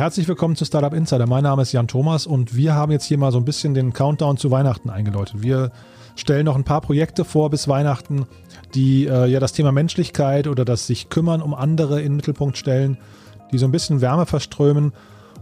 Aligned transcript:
Herzlich 0.00 0.28
willkommen 0.28 0.56
zu 0.56 0.64
Startup 0.64 0.94
Insider. 0.94 1.26
Mein 1.26 1.42
Name 1.42 1.60
ist 1.60 1.72
Jan 1.72 1.86
Thomas 1.86 2.26
und 2.26 2.56
wir 2.56 2.72
haben 2.72 2.90
jetzt 2.90 3.04
hier 3.04 3.18
mal 3.18 3.32
so 3.32 3.36
ein 3.36 3.44
bisschen 3.44 3.74
den 3.74 3.92
Countdown 3.92 4.38
zu 4.38 4.50
Weihnachten 4.50 4.88
eingeläutet. 4.88 5.42
Wir 5.42 5.72
stellen 6.16 6.46
noch 6.46 6.56
ein 6.56 6.64
paar 6.64 6.80
Projekte 6.80 7.22
vor 7.26 7.50
bis 7.50 7.68
Weihnachten, 7.68 8.24
die 8.74 9.04
äh, 9.04 9.26
ja 9.26 9.40
das 9.40 9.52
Thema 9.52 9.72
Menschlichkeit 9.72 10.46
oder 10.46 10.64
das 10.64 10.86
sich 10.86 11.10
kümmern 11.10 11.42
um 11.42 11.52
andere 11.52 12.00
in 12.00 12.12
den 12.12 12.16
Mittelpunkt 12.16 12.56
stellen, 12.56 12.96
die 13.52 13.58
so 13.58 13.66
ein 13.66 13.72
bisschen 13.72 14.00
Wärme 14.00 14.24
verströmen 14.24 14.94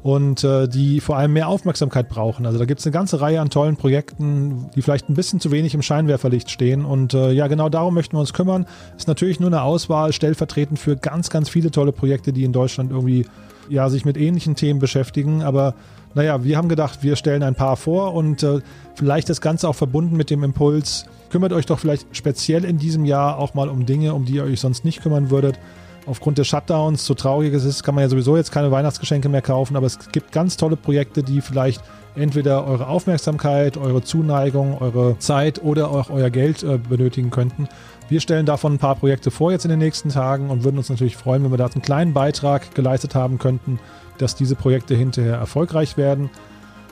und 0.03 0.43
äh, 0.43 0.67
die 0.67 0.99
vor 0.99 1.17
allem 1.17 1.35
mehr 1.35 1.47
Aufmerksamkeit 1.47 2.09
brauchen. 2.09 2.45
Also 2.45 2.59
da 2.59 2.65
gibt 2.65 2.81
es 2.81 2.87
eine 2.87 2.93
ganze 2.93 3.21
Reihe 3.21 3.41
an 3.41 3.51
tollen 3.51 3.77
Projekten, 3.77 4.71
die 4.75 4.83
vielleicht 4.83 5.09
ein 5.09 5.15
bisschen 5.15 5.39
zu 5.39 5.53
wenig 5.53 5.73
im 5.75 5.83
Scheinwerferlicht 5.83 6.51
stehen. 6.51 6.85
Und 6.85 7.15
äh, 7.15 7.31
ja, 7.31 7.47
genau 7.47 7.69
darum 7.69 7.95
möchten 7.95 8.17
wir 8.17 8.21
uns 8.21 8.33
kümmern. 8.33 8.67
Ist 8.97 9.07
natürlich 9.07 9.39
nur 9.39 9.51
eine 9.51 9.63
Auswahl 9.63 10.13
stellvertretend 10.13 10.81
für 10.81 10.97
ganz, 10.97 11.31
ganz 11.31 11.49
viele 11.49 11.71
tolle 11.71 11.93
Projekte, 11.93 12.33
die 12.33 12.43
in 12.43 12.53
Deutschland 12.53 12.91
irgendwie 12.91 13.25
ja, 13.69 13.89
sich 13.89 14.05
mit 14.05 14.17
ähnlichen 14.17 14.55
Themen 14.55 14.81
beschäftigen. 14.81 15.43
Aber 15.43 15.75
naja, 16.15 16.43
wir 16.45 16.57
haben 16.57 16.69
gedacht, 16.69 17.03
wir 17.03 17.17
stellen 17.17 17.43
ein 17.43 17.55
paar 17.55 17.77
vor 17.77 18.15
und 18.15 18.43
äh, 18.43 18.61
vielleicht 18.95 19.29
das 19.29 19.41
Ganze 19.41 19.69
auch 19.69 19.75
verbunden 19.75 20.17
mit 20.17 20.31
dem 20.31 20.43
Impuls, 20.43 21.07
kümmert 21.31 21.53
euch 21.53 21.67
doch 21.67 21.79
vielleicht 21.79 22.07
speziell 22.17 22.65
in 22.65 22.79
diesem 22.79 23.05
Jahr 23.05 23.39
auch 23.39 23.55
mal 23.55 23.69
um 23.69 23.87
Dinge, 23.87 24.15
um 24.15 24.25
die 24.25 24.35
ihr 24.35 24.45
euch 24.45 24.61
sonst 24.61 24.85
nicht 24.85 25.03
kümmern 25.03 25.31
würdet. 25.31 25.59
Aufgrund 26.07 26.39
des 26.39 26.47
Shutdowns, 26.47 27.05
so 27.05 27.13
traurig 27.13 27.53
es 27.53 27.65
ist, 27.65 27.83
kann 27.83 27.95
man 27.95 28.03
ja 28.03 28.09
sowieso 28.09 28.37
jetzt 28.37 28.51
keine 28.51 28.71
Weihnachtsgeschenke 28.71 29.29
mehr 29.29 29.43
kaufen, 29.43 29.77
aber 29.77 29.87
es 29.87 29.99
gibt 30.11 30.33
ganz 30.33 30.57
tolle 30.57 30.77
Projekte, 30.77 31.23
die 31.23 31.43
vielleicht 31.43 31.83
entweder 32.17 32.67
eure 32.67 32.87
Aufmerksamkeit, 32.87 33.77
eure 33.77 34.03
Zuneigung, 34.03 34.79
eure 34.81 35.19
Zeit 35.19 35.63
oder 35.63 35.91
auch 35.91 36.09
euer 36.09 36.31
Geld 36.31 36.63
äh, 36.63 36.79
benötigen 36.79 37.31
könnten. 37.31 37.69
Wir 38.09 38.21
stellen 38.21 38.47
davon 38.47 38.75
ein 38.75 38.79
paar 38.79 38.95
Projekte 38.95 39.31
vor 39.31 39.53
jetzt 39.53 39.67
in 39.67 39.71
den 39.71 39.79
nächsten 39.79 40.09
Tagen 40.09 40.49
und 40.49 40.65
würden 40.65 40.79
uns 40.79 40.89
natürlich 40.89 41.19
freuen, 41.19 41.45
wenn 41.45 41.51
wir 41.51 41.59
da 41.59 41.67
einen 41.67 41.83
kleinen 41.83 42.15
Beitrag 42.15 42.75
geleistet 42.75 43.15
haben 43.15 43.39
könnten, 43.39 43.79
dass 44.17 44.35
diese 44.35 44.55
Projekte 44.55 44.95
hinterher 44.95 45.37
erfolgreich 45.37 45.99
werden. 45.99 46.31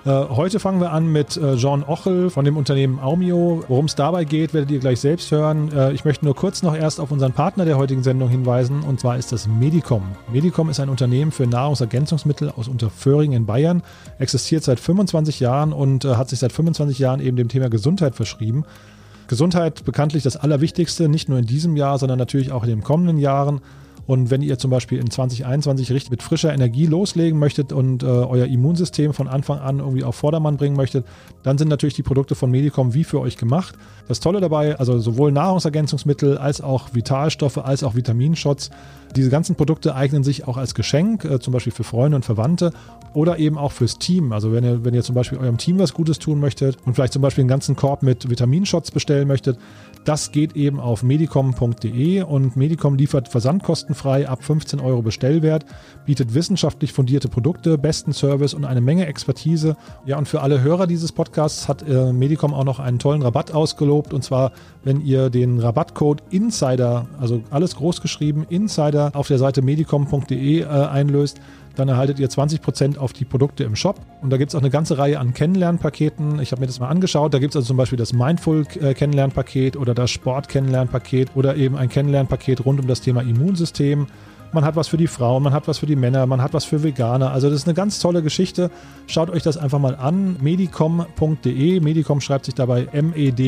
Äh, 0.05 0.11
heute 0.11 0.61
fangen 0.61 0.78
wir 0.78 0.92
an 0.92 1.11
mit 1.11 1.39
äh, 1.39 1.56
Jean 1.56 1.83
Ochel 1.83 2.28
von 2.28 2.44
dem 2.44 2.59
Unternehmen 2.59 3.00
Aumio. 3.00 3.64
Worum 3.67 3.87
es 3.87 3.94
dabei 3.94 4.25
geht, 4.25 4.53
werdet 4.53 4.70
ihr 4.70 4.78
gleich 4.78 5.00
selbst 5.00 5.33
hören. 5.33 5.72
Äh, 5.72 5.92
ich 5.94 6.05
möchte 6.05 6.27
nur 6.27 6.37
kurz 6.37 6.62
noch 6.62 6.77
erst 6.77 7.00
auf 7.00 7.11
unseren 7.11 7.33
Partner 7.33 7.64
der 7.64 7.78
heutigen 7.78 8.03
Sendung 8.03 8.28
hinweisen 8.28 8.83
und 8.83 9.00
zwar 9.00 9.17
ist 9.17 9.33
das 9.33 9.48
Medicom. 9.48 10.03
Medicom 10.31 10.69
ist 10.69 10.81
ein 10.81 10.91
Unternehmen 10.91 11.33
für 11.33 11.47
Nahrungsergänzungsmittel 11.47 12.50
aus 12.50 12.69
Unterföhring 12.69 13.33
in 13.33 13.47
Bayern, 13.47 13.83
existiert 14.19 14.62
seit 14.62 14.78
25 14.78 15.41
Jahren 15.41 15.72
und 15.72 16.05
hat 16.05 16.28
sich 16.28 16.39
seit 16.39 16.53
25 16.53 16.98
Jahren 16.98 17.20
eben 17.20 17.37
dem 17.37 17.48
Thema 17.48 17.70
Gesundheit 17.70 18.14
verschrieben. 18.14 18.64
Gesundheit 19.28 19.84
bekanntlich 19.84 20.22
das 20.22 20.36
Allerwichtigste, 20.36 21.08
nicht 21.08 21.28
nur 21.28 21.38
in 21.38 21.46
diesem 21.46 21.77
Jahr, 21.77 21.98
sondern 21.98 22.19
natürlich 22.19 22.52
auch 22.52 22.62
in 22.62 22.70
den 22.70 22.82
kommenden 22.82 23.19
Jahren. 23.19 23.60
Und 24.06 24.30
wenn 24.30 24.42
ihr 24.42 24.58
zum 24.58 24.70
Beispiel 24.70 24.98
in 24.98 25.10
2021 25.10 25.90
richtig 25.90 26.10
mit 26.10 26.22
frischer 26.22 26.52
Energie 26.52 26.86
loslegen 26.86 27.38
möchtet 27.38 27.72
und 27.72 28.02
äh, 28.02 28.06
euer 28.06 28.46
Immunsystem 28.46 29.12
von 29.12 29.26
Anfang 29.28 29.58
an 29.58 29.80
irgendwie 29.80 30.04
auf 30.04 30.14
Vordermann 30.14 30.56
bringen 30.56 30.76
möchtet, 30.76 31.04
dann 31.42 31.58
sind 31.58 31.68
natürlich 31.68 31.94
die 31.94 32.02
Produkte 32.02 32.34
von 32.34 32.50
Medicom 32.50 32.94
wie 32.94 33.04
für 33.04 33.20
euch 33.20 33.36
gemacht. 33.36 33.74
Das 34.08 34.20
Tolle 34.20 34.40
dabei, 34.40 34.78
also 34.78 34.98
sowohl 34.98 35.32
Nahrungsergänzungsmittel 35.32 36.38
als 36.38 36.60
auch 36.60 36.94
Vitalstoffe 36.94 37.58
als 37.58 37.82
auch 37.82 37.96
Vitaminshots, 37.96 38.70
diese 39.14 39.31
ganzen 39.31 39.56
Produkte 39.56 39.94
eignen 39.94 40.22
sich 40.22 40.47
auch 40.47 40.56
als 40.56 40.75
Geschenk, 40.75 41.25
äh, 41.25 41.41
zum 41.41 41.52
Beispiel 41.52 41.72
für 41.72 41.84
Freunde 41.84 42.16
und 42.16 42.25
Verwandte 42.25 42.72
oder 43.14 43.38
eben 43.38 43.56
auch 43.56 43.72
fürs 43.72 43.98
Team. 43.98 44.32
Also 44.32 44.52
wenn 44.52 44.62
ihr, 44.62 44.84
wenn 44.84 44.94
ihr 44.94 45.02
zum 45.02 45.14
Beispiel 45.14 45.38
eurem 45.38 45.56
Team 45.56 45.78
was 45.78 45.94
Gutes 45.94 46.19
tun 46.19 46.38
möchtet 46.38 46.76
und 46.84 46.94
vielleicht 46.94 47.12
zum 47.12 47.22
Beispiel 47.22 47.42
einen 47.42 47.48
ganzen 47.48 47.75
Korb 47.75 48.02
mit 48.02 48.28
Vitaminshots 48.28 48.91
bestellen 48.91 49.26
möchtet, 49.26 49.58
das 50.04 50.31
geht 50.31 50.54
eben 50.54 50.78
auf 50.78 51.02
medicom.de 51.02 52.22
und 52.22 52.56
Medicom 52.56 52.94
liefert 52.94 53.28
versandkostenfrei 53.96 54.28
ab 54.28 54.44
15 54.44 54.80
Euro 54.80 55.02
Bestellwert, 55.02 55.64
bietet 56.04 56.34
wissenschaftlich 56.34 56.92
fundierte 56.92 57.28
Produkte, 57.28 57.78
besten 57.78 58.12
Service 58.12 58.54
und 58.54 58.64
eine 58.64 58.80
Menge 58.80 59.06
Expertise. 59.06 59.76
Ja, 60.04 60.18
und 60.18 60.28
für 60.28 60.42
alle 60.42 60.62
Hörer 60.62 60.86
dieses 60.86 61.12
Podcasts 61.12 61.68
hat 61.68 61.82
äh, 61.88 62.12
Medicom 62.12 62.54
auch 62.54 62.64
noch 62.64 62.78
einen 62.78 62.98
tollen 62.98 63.22
Rabatt 63.22 63.52
ausgelobt 63.52 64.12
und 64.12 64.22
zwar, 64.22 64.52
wenn 64.84 65.00
ihr 65.00 65.30
den 65.30 65.58
Rabattcode 65.58 66.22
Insider, 66.30 67.06
also 67.18 67.42
alles 67.50 67.76
groß 67.76 68.00
geschrieben, 68.00 68.46
Insider 68.48 69.10
auf 69.14 69.28
der 69.28 69.38
Seite 69.38 69.62
medicom.de 69.62 70.60
äh, 70.60 70.66
einlöst, 70.66 71.40
dann 71.78 71.88
erhaltet 71.88 72.19
ihr 72.19 72.28
20% 72.28 72.98
auf 72.98 73.12
die 73.12 73.25
Produkte 73.25 73.64
im 73.64 73.76
Shop. 73.76 74.00
Und 74.22 74.31
da 74.31 74.37
gibt 74.37 74.50
es 74.50 74.54
auch 74.54 74.60
eine 74.60 74.70
ganze 74.70 74.98
Reihe 74.98 75.19
an 75.19 75.34
Kennenlernpaketen. 75.34 76.41
Ich 76.41 76.53
habe 76.53 76.60
mir 76.60 76.66
das 76.66 76.81
mal 76.81 76.88
angeschaut. 76.88 77.32
Da 77.34 77.38
gibt 77.38 77.53
es 77.53 77.56
also 77.56 77.69
zum 77.69 77.76
Beispiel 77.76 77.98
das 77.98 78.12
Mindful-Kennenlernpaket 78.12 79.76
oder 79.76 79.94
das 79.94 80.10
Sport-Kennenlernpaket 80.10 81.31
oder 81.34 81.56
eben 81.56 81.76
ein 81.76 81.88
Kennenlernpaket 81.88 82.64
rund 82.64 82.81
um 82.81 82.87
das 82.87 83.00
Thema 83.00 83.22
Immunsystem. 83.22 84.06
Man 84.53 84.64
hat 84.64 84.76
was 84.76 84.88
für 84.88 84.97
die 84.97 85.06
Frauen, 85.06 85.42
man 85.42 85.53
hat 85.53 85.69
was 85.69 85.76
für 85.78 85.87
die 85.87 85.97
Männer, 85.97 86.25
man 86.26 86.41
hat 86.41 86.54
was 86.54 86.64
für 86.64 86.82
Veganer. 86.82 87.31
Also 87.32 87.50
das 87.50 87.59
ist 87.59 87.66
eine 87.66 87.75
ganz 87.75 87.98
tolle 87.98 88.22
Geschichte. 88.22 88.70
Schaut 89.06 89.28
euch 89.28 89.43
das 89.43 89.56
einfach 89.58 89.78
mal 89.78 89.94
an. 89.97 90.37
medicom.de. 90.41 91.81
Medicom 91.81 92.20
schreibt 92.20 92.47
sich 92.47 92.54
dabei 92.54 92.88
M-E-D-I-C-O-M.de. 92.93 93.43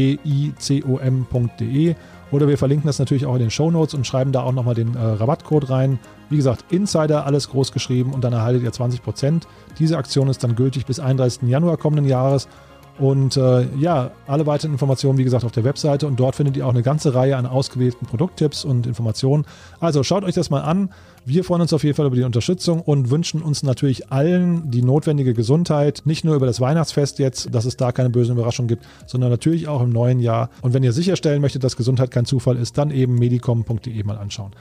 Oder 2.31 2.49
wir 2.49 2.59
verlinken 2.59 2.87
das 2.87 2.99
natürlich 2.99 3.27
auch 3.27 3.35
in 3.35 3.41
den 3.41 3.51
Show 3.51 3.71
Notes 3.71 3.95
und 3.95 4.07
schreiben 4.07 4.33
da 4.33 4.43
auch 4.43 4.53
nochmal 4.53 4.75
den 4.75 4.95
äh, 4.95 4.99
Rabattcode 4.99 5.71
rein. 5.71 5.99
Wie 6.29 6.37
gesagt, 6.37 6.65
Insider, 6.71 7.25
alles 7.25 7.49
groß 7.49 7.73
geschrieben 7.73 8.13
und 8.13 8.23
dann 8.23 8.33
erhaltet 8.33 8.63
ihr 8.63 8.73
20%. 8.73 9.43
Diese 9.79 9.97
Aktion 9.97 10.29
ist 10.29 10.45
dann 10.45 10.55
gültig 10.55 10.85
bis 10.85 11.01
31. 11.01 11.49
Januar 11.49 11.79
kommenden 11.79 12.07
Jahres. 12.07 12.49
Und 12.99 13.37
äh, 13.37 13.67
ja, 13.77 14.11
alle 14.27 14.47
weiteren 14.47 14.73
Informationen, 14.73 15.19
wie 15.19 15.25
gesagt, 15.25 15.45
auf 15.45 15.53
der 15.53 15.63
Webseite 15.63 16.07
und 16.07 16.19
dort 16.19 16.35
findet 16.35 16.57
ihr 16.57 16.67
auch 16.67 16.71
eine 16.71 16.83
ganze 16.83 17.15
Reihe 17.15 17.37
an 17.37 17.47
ausgewählten 17.47 18.07
Produkttipps 18.07 18.65
und 18.65 18.87
Informationen. 18.89 19.45
Also 19.79 20.03
schaut 20.03 20.25
euch 20.25 20.35
das 20.35 20.51
mal 20.51 20.63
an. 20.63 20.91
Wir 21.25 21.45
freuen 21.45 21.63
uns 21.63 21.73
auf 21.73 21.85
jeden 21.85 21.95
Fall 21.95 22.07
über 22.07 22.17
die 22.17 22.25
Unterstützung 22.25 22.81
und 22.81 23.11
wünschen 23.11 23.43
uns 23.43 23.63
natürlich 23.63 24.11
allen 24.11 24.71
die 24.71 24.83
notwendige 24.83 25.33
Gesundheit, 25.33 26.03
nicht 26.07 26.25
nur 26.25 26.35
über 26.35 26.47
das 26.47 26.61
Weihnachtsfest 26.61 27.21
jetzt, 27.21 27.55
dass 27.55 27.67
es 27.67 27.77
da 27.77 27.93
keine 27.93 28.11
bösen 28.11 28.35
Überraschungen 28.35 28.69
gibt, 28.69 28.85
sondern 29.07 29.31
natürlich 29.31 29.69
auch 29.69 29.83
im 29.83 29.91
neuen 29.91 30.19
Jahr. 30.19 30.51
Und 30.63 30.75
wenn 30.75 30.83
ihr 30.83 30.93
sicherstellen 30.93 31.41
möchtet, 31.41 31.63
dass 31.63 31.77
Gesundheit 31.77 32.11
kein 32.11 32.25
Zufall 32.25 32.57
ist, 32.57 32.79
dann 32.79 32.91
eben 32.91 33.15
medicom.de 33.15 34.03
mal 34.03 34.19
anschauen. 34.19 34.53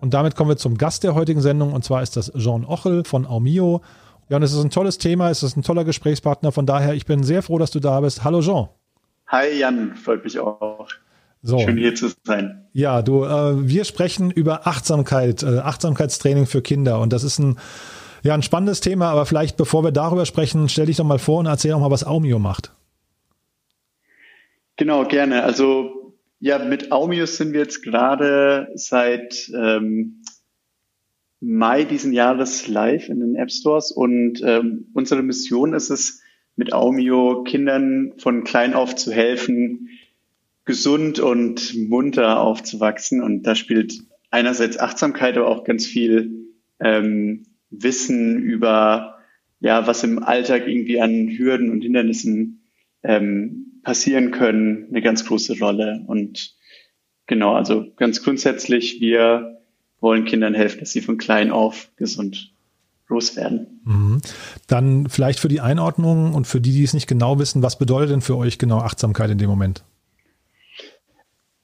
Und 0.00 0.14
damit 0.14 0.36
kommen 0.36 0.50
wir 0.50 0.56
zum 0.56 0.78
Gast 0.78 1.04
der 1.04 1.14
heutigen 1.14 1.40
Sendung 1.40 1.72
und 1.72 1.84
zwar 1.84 2.02
ist 2.02 2.16
das 2.16 2.32
Jean 2.36 2.64
Ochel 2.64 3.04
von 3.04 3.26
Aumio. 3.26 3.80
Ja, 4.32 4.36
und 4.36 4.44
es 4.44 4.54
ist 4.54 4.64
ein 4.64 4.70
tolles 4.70 4.96
Thema, 4.96 5.28
es 5.28 5.42
ist 5.42 5.58
ein 5.58 5.62
toller 5.62 5.84
Gesprächspartner. 5.84 6.52
Von 6.52 6.64
daher, 6.64 6.94
ich 6.94 7.04
bin 7.04 7.22
sehr 7.22 7.42
froh, 7.42 7.58
dass 7.58 7.70
du 7.70 7.80
da 7.80 8.00
bist. 8.00 8.24
Hallo 8.24 8.40
Jean. 8.40 8.66
Hi 9.26 9.58
Jan, 9.58 9.94
freut 9.94 10.24
mich 10.24 10.38
auch. 10.38 10.88
So. 11.42 11.58
Schön 11.58 11.76
hier 11.76 11.94
zu 11.94 12.08
sein. 12.24 12.64
Ja, 12.72 13.02
du, 13.02 13.24
äh, 13.24 13.68
wir 13.68 13.84
sprechen 13.84 14.30
über 14.30 14.66
Achtsamkeit, 14.66 15.42
äh, 15.42 15.58
Achtsamkeitstraining 15.58 16.46
für 16.46 16.62
Kinder. 16.62 17.00
Und 17.00 17.12
das 17.12 17.24
ist 17.24 17.40
ein, 17.40 17.58
ja, 18.22 18.32
ein 18.32 18.42
spannendes 18.42 18.80
Thema, 18.80 19.10
aber 19.10 19.26
vielleicht 19.26 19.58
bevor 19.58 19.84
wir 19.84 19.92
darüber 19.92 20.24
sprechen, 20.24 20.70
stell 20.70 20.86
dich 20.86 20.96
doch 20.96 21.04
mal 21.04 21.18
vor 21.18 21.40
und 21.40 21.44
erzähl 21.44 21.72
doch 21.72 21.80
mal, 21.80 21.90
was 21.90 22.06
Aumio 22.06 22.38
macht. 22.38 22.72
Genau, 24.78 25.04
gerne. 25.04 25.42
Also 25.42 26.14
ja, 26.40 26.58
mit 26.58 26.90
Aumio 26.90 27.26
sind 27.26 27.52
wir 27.52 27.60
jetzt 27.60 27.82
gerade 27.82 28.68
seit 28.76 29.50
ähm, 29.54 30.21
Mai 31.44 31.82
diesen 31.84 32.12
Jahres 32.12 32.68
live 32.68 33.08
in 33.08 33.18
den 33.18 33.34
App 33.34 33.50
Stores 33.50 33.90
und 33.90 34.40
ähm, 34.44 34.86
unsere 34.94 35.22
Mission 35.22 35.74
ist 35.74 35.90
es, 35.90 36.22
mit 36.54 36.72
Aumio 36.72 37.42
Kindern 37.44 38.12
von 38.18 38.44
klein 38.44 38.74
auf 38.74 38.94
zu 38.94 39.10
helfen, 39.10 39.88
gesund 40.64 41.18
und 41.18 41.74
munter 41.88 42.40
aufzuwachsen. 42.40 43.22
Und 43.22 43.42
da 43.42 43.54
spielt 43.54 43.94
einerseits 44.30 44.78
Achtsamkeit, 44.78 45.36
aber 45.36 45.48
auch 45.48 45.64
ganz 45.64 45.86
viel 45.86 46.52
ähm, 46.78 47.46
Wissen 47.70 48.40
über, 48.40 49.18
ja, 49.60 49.86
was 49.86 50.04
im 50.04 50.22
Alltag 50.22 50.68
irgendwie 50.68 51.00
an 51.00 51.28
Hürden 51.28 51.70
und 51.70 51.82
Hindernissen 51.82 52.68
ähm, 53.02 53.80
passieren 53.82 54.30
können, 54.30 54.86
eine 54.90 55.02
ganz 55.02 55.24
große 55.24 55.58
Rolle. 55.58 56.04
Und 56.06 56.54
genau, 57.26 57.54
also 57.54 57.86
ganz 57.96 58.22
grundsätzlich, 58.22 59.00
wir 59.00 59.61
wollen 60.02 60.24
Kindern 60.24 60.52
helfen, 60.52 60.80
dass 60.80 60.92
sie 60.92 61.00
von 61.00 61.16
klein 61.16 61.50
auf 61.50 61.88
gesund 61.96 62.52
groß 63.06 63.36
werden. 63.36 63.80
Mhm. 63.84 64.22
Dann 64.66 65.08
vielleicht 65.08 65.38
für 65.38 65.48
die 65.48 65.60
Einordnung 65.60 66.34
und 66.34 66.46
für 66.46 66.60
die, 66.60 66.72
die 66.72 66.84
es 66.84 66.94
nicht 66.94 67.06
genau 67.06 67.38
wissen, 67.38 67.62
was 67.62 67.78
bedeutet 67.78 68.10
denn 68.10 68.20
für 68.20 68.36
euch 68.36 68.58
genau 68.58 68.78
Achtsamkeit 68.78 69.30
in 69.30 69.38
dem 69.38 69.48
Moment? 69.48 69.84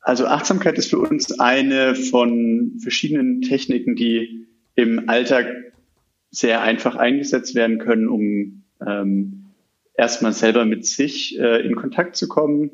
Also 0.00 0.26
Achtsamkeit 0.26 0.78
ist 0.78 0.90
für 0.90 0.98
uns 0.98 1.38
eine 1.38 1.94
von 1.94 2.78
verschiedenen 2.80 3.42
Techniken, 3.42 3.94
die 3.94 4.46
im 4.74 5.08
Alltag 5.08 5.46
sehr 6.30 6.62
einfach 6.62 6.96
eingesetzt 6.96 7.54
werden 7.54 7.78
können, 7.78 8.08
um 8.08 8.62
ähm, 8.86 9.46
erstmal 9.94 10.32
selber 10.32 10.64
mit 10.64 10.86
sich 10.86 11.38
äh, 11.38 11.66
in 11.66 11.74
Kontakt 11.74 12.16
zu 12.16 12.28
kommen. 12.28 12.70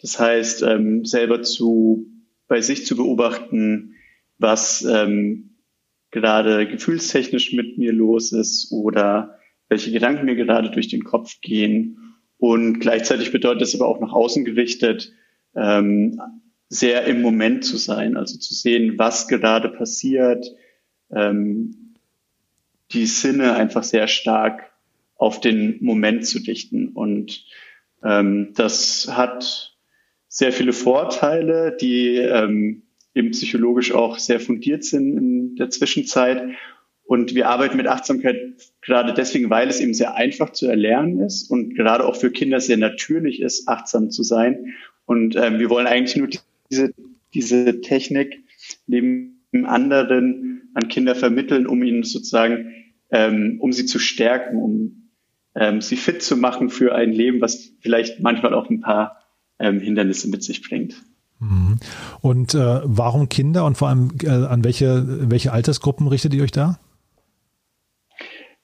Das 0.00 0.20
heißt, 0.20 0.62
ähm, 0.62 1.04
selber 1.04 1.42
zu 1.42 2.06
bei 2.46 2.60
sich 2.60 2.86
zu 2.86 2.96
beobachten, 2.96 3.94
was 4.38 4.82
ähm, 4.84 5.56
gerade 6.10 6.66
gefühlstechnisch 6.66 7.52
mit 7.52 7.78
mir 7.78 7.92
los 7.92 8.32
ist 8.32 8.72
oder 8.72 9.38
welche 9.68 9.92
Gedanken 9.92 10.24
mir 10.24 10.36
gerade 10.36 10.70
durch 10.70 10.88
den 10.88 11.04
Kopf 11.04 11.40
gehen. 11.40 12.16
Und 12.38 12.80
gleichzeitig 12.80 13.32
bedeutet 13.32 13.62
es 13.62 13.74
aber 13.74 13.88
auch 13.88 14.00
nach 14.00 14.12
außen 14.12 14.44
gerichtet, 14.44 15.12
ähm, 15.54 16.20
sehr 16.68 17.04
im 17.04 17.22
Moment 17.22 17.64
zu 17.64 17.76
sein, 17.76 18.16
also 18.16 18.38
zu 18.38 18.54
sehen, 18.54 18.98
was 18.98 19.28
gerade 19.28 19.68
passiert, 19.70 20.54
ähm, 21.10 21.94
die 22.92 23.06
Sinne 23.06 23.54
einfach 23.54 23.82
sehr 23.82 24.06
stark 24.06 24.70
auf 25.16 25.40
den 25.40 25.78
Moment 25.82 26.26
zu 26.26 26.40
dichten. 26.40 26.88
Und 26.88 27.44
ähm, 28.02 28.52
das 28.54 29.08
hat 29.10 29.76
sehr 30.28 30.52
viele 30.52 30.72
Vorteile, 30.72 31.76
die 31.76 32.16
ähm, 32.16 32.82
eben 33.18 33.32
psychologisch 33.32 33.92
auch 33.92 34.18
sehr 34.18 34.40
fundiert 34.40 34.84
sind 34.84 35.16
in 35.16 35.56
der 35.56 35.70
Zwischenzeit. 35.70 36.42
Und 37.04 37.34
wir 37.34 37.48
arbeiten 37.48 37.76
mit 37.76 37.86
Achtsamkeit 37.86 38.36
gerade 38.82 39.14
deswegen, 39.14 39.48
weil 39.50 39.68
es 39.68 39.80
eben 39.80 39.94
sehr 39.94 40.14
einfach 40.14 40.50
zu 40.50 40.66
erlernen 40.66 41.20
ist 41.20 41.50
und 41.50 41.74
gerade 41.74 42.04
auch 42.04 42.16
für 42.16 42.30
Kinder 42.30 42.60
sehr 42.60 42.76
natürlich 42.76 43.40
ist, 43.40 43.66
achtsam 43.66 44.10
zu 44.10 44.22
sein. 44.22 44.74
Und 45.06 45.34
ähm, 45.36 45.58
wir 45.58 45.70
wollen 45.70 45.86
eigentlich 45.86 46.16
nur 46.16 46.28
diese, 46.70 46.92
diese 47.32 47.80
Technik 47.80 48.44
neben 48.86 49.40
anderen 49.64 50.70
an 50.74 50.88
Kinder 50.88 51.14
vermitteln, 51.14 51.66
um 51.66 51.82
ihnen 51.82 52.02
sozusagen, 52.02 52.74
ähm, 53.10 53.56
um 53.60 53.72
sie 53.72 53.86
zu 53.86 53.98
stärken, 53.98 54.58
um 54.58 55.10
ähm, 55.54 55.80
sie 55.80 55.96
fit 55.96 56.22
zu 56.22 56.36
machen 56.36 56.68
für 56.68 56.94
ein 56.94 57.12
Leben, 57.12 57.40
was 57.40 57.72
vielleicht 57.80 58.20
manchmal 58.20 58.52
auch 58.52 58.68
ein 58.68 58.80
paar 58.80 59.24
ähm, 59.58 59.80
Hindernisse 59.80 60.28
mit 60.28 60.42
sich 60.42 60.62
bringt. 60.62 61.02
Mhm. 61.40 61.78
Und 62.20 62.54
äh, 62.54 62.80
warum 62.84 63.28
Kinder 63.28 63.64
und 63.64 63.76
vor 63.76 63.88
allem 63.88 64.10
äh, 64.22 64.28
an 64.28 64.64
welche, 64.64 65.30
welche 65.30 65.52
Altersgruppen 65.52 66.08
richtet 66.08 66.34
ihr 66.34 66.42
euch 66.42 66.52
da? 66.52 66.78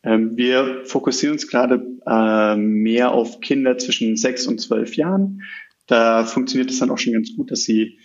Ähm, 0.03 0.37
wir 0.37 0.82
fokussieren 0.85 1.35
uns 1.35 1.49
gerade 1.49 1.82
äh, 2.06 2.56
mehr 2.56 3.12
auf 3.12 3.41
Kinder 3.41 3.79
zwischen 3.79 4.17
sechs 4.17 4.47
und 4.47 4.61
zwölf 4.61 4.97
Jahren. 4.97 5.43
Da 5.87 6.25
funktioniert 6.25 6.71
es 6.71 6.79
dann 6.79 6.91
auch 6.91 6.99
schon 6.99 7.12
ganz 7.12 7.35
gut, 7.37 7.50
dass 7.50 7.62
sie 7.62 7.99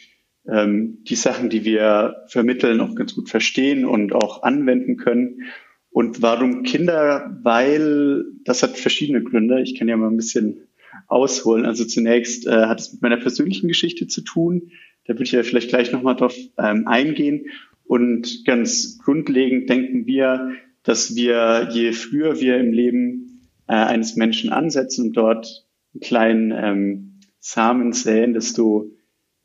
ähm, 0.47 0.99
die 1.03 1.15
Sachen, 1.15 1.49
die 1.49 1.65
wir 1.65 2.25
vermitteln, 2.27 2.79
auch 2.81 2.95
ganz 2.95 3.15
gut 3.15 3.29
verstehen 3.29 3.85
und 3.85 4.13
auch 4.13 4.43
anwenden 4.43 4.97
können. 4.97 5.43
Und 5.91 6.21
warum 6.21 6.63
Kinder? 6.63 7.37
Weil 7.43 8.23
das 8.45 8.63
hat 8.63 8.77
verschiedene 8.77 9.23
Gründe. 9.23 9.61
Ich 9.61 9.77
kann 9.77 9.87
ja 9.87 9.97
mal 9.97 10.09
ein 10.09 10.17
bisschen 10.17 10.68
ausholen. 11.07 11.65
Also 11.65 11.85
zunächst 11.85 12.47
äh, 12.47 12.65
hat 12.65 12.79
es 12.79 12.93
mit 12.93 13.01
meiner 13.01 13.17
persönlichen 13.17 13.67
Geschichte 13.67 14.07
zu 14.07 14.21
tun. 14.21 14.71
Da 15.05 15.13
würde 15.13 15.23
ich 15.23 15.31
ja 15.31 15.43
vielleicht 15.43 15.69
gleich 15.69 15.91
nochmal 15.91 16.15
drauf 16.15 16.35
ähm, 16.57 16.87
eingehen. 16.87 17.47
Und 17.83 18.45
ganz 18.45 18.99
grundlegend 18.99 19.69
denken 19.69 20.05
wir, 20.05 20.51
dass 20.83 21.15
wir, 21.15 21.69
je 21.71 21.91
früher 21.91 22.39
wir 22.39 22.57
im 22.57 22.71
Leben 22.71 23.49
äh, 23.67 23.73
eines 23.73 24.15
Menschen 24.15 24.51
ansetzen 24.51 25.07
und 25.07 25.13
dort 25.17 25.65
einen 25.93 26.01
kleinen 26.01 26.51
ähm, 26.51 27.19
Samen 27.39 27.93
säen, 27.93 28.33
desto 28.33 28.91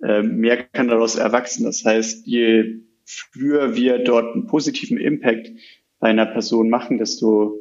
äh, 0.03 0.23
mehr 0.23 0.63
kann 0.65 0.89
daraus 0.89 1.17
erwachsen. 1.17 1.65
Das 1.65 1.85
heißt, 1.85 2.27
je 2.27 2.81
früher 3.05 3.77
wir 3.77 3.99
dort 3.99 4.35
einen 4.35 4.47
positiven 4.47 4.99
Impact 4.99 5.51
bei 5.99 6.09
einer 6.09 6.27
Person 6.27 6.69
machen, 6.69 6.99
desto 6.99 7.59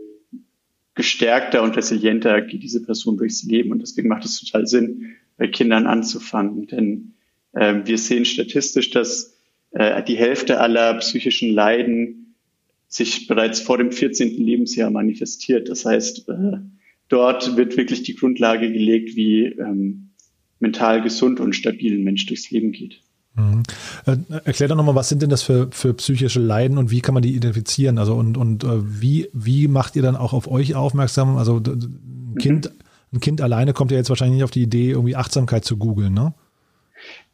gestärkter 0.95 1.63
und 1.63 1.75
resilienter 1.75 2.41
geht 2.41 2.63
diese 2.63 2.83
Person 2.83 3.17
durchs 3.17 3.43
Leben. 3.43 3.71
Und 3.71 3.79
deswegen 3.79 4.09
macht 4.09 4.25
es 4.25 4.39
total 4.39 4.67
Sinn, 4.67 5.15
bei 5.37 5.47
Kindern 5.47 5.87
anzufangen. 5.87 6.67
Denn 6.67 7.13
äh, 7.53 7.81
wir 7.85 7.97
sehen 7.97 8.25
statistisch, 8.25 8.91
dass 8.91 9.37
äh, 9.71 10.03
die 10.03 10.17
Hälfte 10.17 10.59
aller 10.59 10.95
psychischen 10.95 11.51
Leiden 11.51 12.35
sich 12.87 13.27
bereits 13.27 13.59
vor 13.59 13.77
dem 13.79 13.91
14. 13.91 14.37
Lebensjahr 14.37 14.91
manifestiert. 14.91 15.69
Das 15.69 15.85
heißt, 15.85 16.29
äh, 16.29 16.57
dort 17.09 17.57
wird 17.57 17.75
wirklich 17.75 18.03
die 18.03 18.15
Grundlage 18.15 18.71
gelegt, 18.71 19.15
wie 19.15 19.45
ähm, 19.45 20.11
mental 20.59 21.01
gesund 21.01 21.39
und 21.39 21.53
stabil 21.53 21.95
ein 21.95 22.03
Mensch 22.03 22.27
durchs 22.27 22.51
Leben 22.51 22.71
geht. 22.71 23.01
Mhm. 23.35 23.63
Äh, 24.05 24.17
erklär 24.45 24.69
doch 24.69 24.75
nochmal, 24.75 24.95
was 24.95 25.09
sind 25.09 25.21
denn 25.21 25.29
das 25.29 25.41
für, 25.41 25.69
für 25.71 25.93
psychische 25.95 26.39
Leiden 26.39 26.77
und 26.77 26.91
wie 26.91 27.01
kann 27.01 27.13
man 27.13 27.23
die 27.23 27.35
identifizieren? 27.35 27.97
Also 27.97 28.13
und, 28.13 28.37
und 28.37 28.63
äh, 28.63 28.67
wie, 29.01 29.29
wie 29.33 29.67
macht 29.67 29.95
ihr 29.95 30.03
dann 30.03 30.15
auch 30.15 30.33
auf 30.33 30.49
euch 30.49 30.75
aufmerksam? 30.75 31.37
Also 31.37 31.57
ein 31.57 32.35
Kind, 32.39 32.65
mhm. 32.65 33.17
ein 33.17 33.19
Kind 33.19 33.41
alleine 33.41 33.73
kommt 33.73 33.91
ja 33.91 33.97
jetzt 33.97 34.09
wahrscheinlich 34.09 34.35
nicht 34.35 34.43
auf 34.43 34.51
die 34.51 34.63
Idee, 34.63 34.91
irgendwie 34.91 35.15
Achtsamkeit 35.15 35.65
zu 35.65 35.77
googeln, 35.77 36.13
ne? 36.13 36.33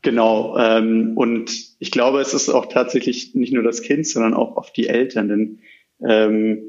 Genau. 0.02 0.58
Ähm, 0.58 1.14
und 1.16 1.52
ich 1.80 1.92
glaube, 1.92 2.22
es 2.22 2.34
ist 2.34 2.50
auch 2.50 2.68
tatsächlich 2.68 3.36
nicht 3.36 3.54
nur 3.54 3.64
das 3.64 3.82
Kind, 3.82 4.08
sondern 4.08 4.34
auch 4.34 4.56
oft 4.56 4.76
die 4.78 4.88
Eltern. 4.88 5.28
Denn 5.28 5.60
ähm, 6.02 6.62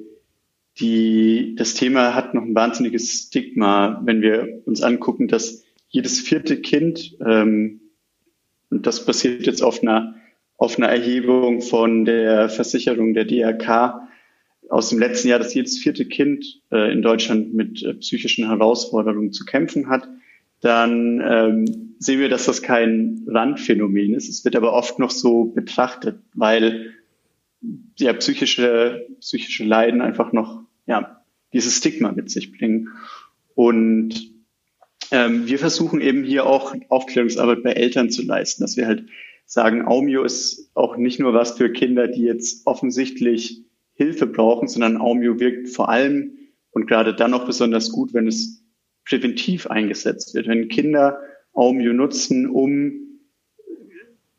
die, 0.81 1.55
das 1.57 1.75
Thema 1.75 2.15
hat 2.15 2.35
noch 2.35 2.43
ein 2.43 2.55
wahnsinniges 2.55 3.27
Stigma, 3.29 4.01
wenn 4.05 4.23
wir 4.23 4.63
uns 4.65 4.83
angucken, 4.83 5.29
dass 5.29 5.63
jedes 5.89 6.21
vierte 6.21 6.61
Kind 6.61 7.17
ähm, 7.25 7.81
und 8.71 8.87
das 8.87 9.05
basiert 9.05 9.47
jetzt 9.47 9.63
auf 9.63 9.83
einer, 9.83 10.15
auf 10.57 10.79
einer 10.79 10.89
Erhebung 10.89 11.61
von 11.61 12.05
der 12.05 12.49
Versicherung 12.49 13.15
der 13.15 13.25
DRK 13.25 14.09
aus 14.69 14.89
dem 14.89 15.01
letzten 15.01 15.29
Jahr, 15.29 15.41
dass 15.41 15.53
jedes 15.53 15.79
vierte 15.79 16.07
Kind 16.07 16.63
äh, 16.71 16.93
in 16.93 17.03
Deutschland 17.03 17.53
mit 17.55 17.83
äh, 17.83 17.95
psychischen 17.95 18.47
Herausforderungen 18.47 19.33
zu 19.33 19.45
kämpfen 19.45 19.89
hat, 19.89 20.09
dann 20.61 21.21
ähm, 21.25 21.95
sehen 21.99 22.21
wir, 22.21 22.29
dass 22.29 22.47
das 22.47 22.63
kein 22.63 23.25
Randphänomen 23.27 24.15
ist. 24.15 24.29
Es 24.29 24.45
wird 24.45 24.55
aber 24.55 24.73
oft 24.73 24.99
noch 24.99 25.11
so 25.11 25.47
betrachtet, 25.47 26.21
weil 26.35 26.95
ja 27.99 28.13
psychische, 28.13 29.07
psychische 29.21 29.65
Leiden 29.65 30.01
einfach 30.01 30.33
noch 30.33 30.63
ja, 30.87 31.23
dieses 31.53 31.77
Stigma 31.77 32.13
mit 32.13 32.31
sich 32.31 32.57
bringen. 32.57 32.89
Und 33.55 34.30
ähm, 35.11 35.47
wir 35.47 35.59
versuchen 35.59 36.01
eben 36.01 36.25
hier 36.25 36.47
auch 36.47 36.75
Aufklärungsarbeit 36.89 37.63
bei 37.63 37.73
Eltern 37.73 38.11
zu 38.11 38.23
leisten, 38.23 38.63
dass 38.63 38.77
wir 38.77 38.87
halt 38.87 39.07
sagen, 39.47 39.87
Aumio 39.87 40.23
ist 40.23 40.71
auch 40.75 40.97
nicht 40.97 41.19
nur 41.19 41.35
was 41.35 41.53
für 41.59 41.73
Kinder, 41.73 42.07
die 42.09 42.23
jetzt 42.23 42.67
offensichtlich 42.67 43.65
Hilfe 43.95 44.27
brauchen, 44.27 44.69
sondern 44.69 44.97
Aumio 44.97 45.41
wirkt 45.41 45.69
vor 45.69 45.89
allem 45.89 46.39
und 46.71 46.87
gerade 46.87 47.15
dann 47.15 47.35
auch 47.35 47.47
besonders 47.47 47.91
gut, 47.91 48.15
wenn 48.15 48.29
es 48.29 48.65
präventiv 49.05 49.67
eingesetzt 49.67 50.35
wird. 50.35 50.47
Wenn 50.47 50.69
Kinder 50.69 51.21
Aumio 51.53 51.93
nutzen, 51.93 52.49
um 52.49 53.11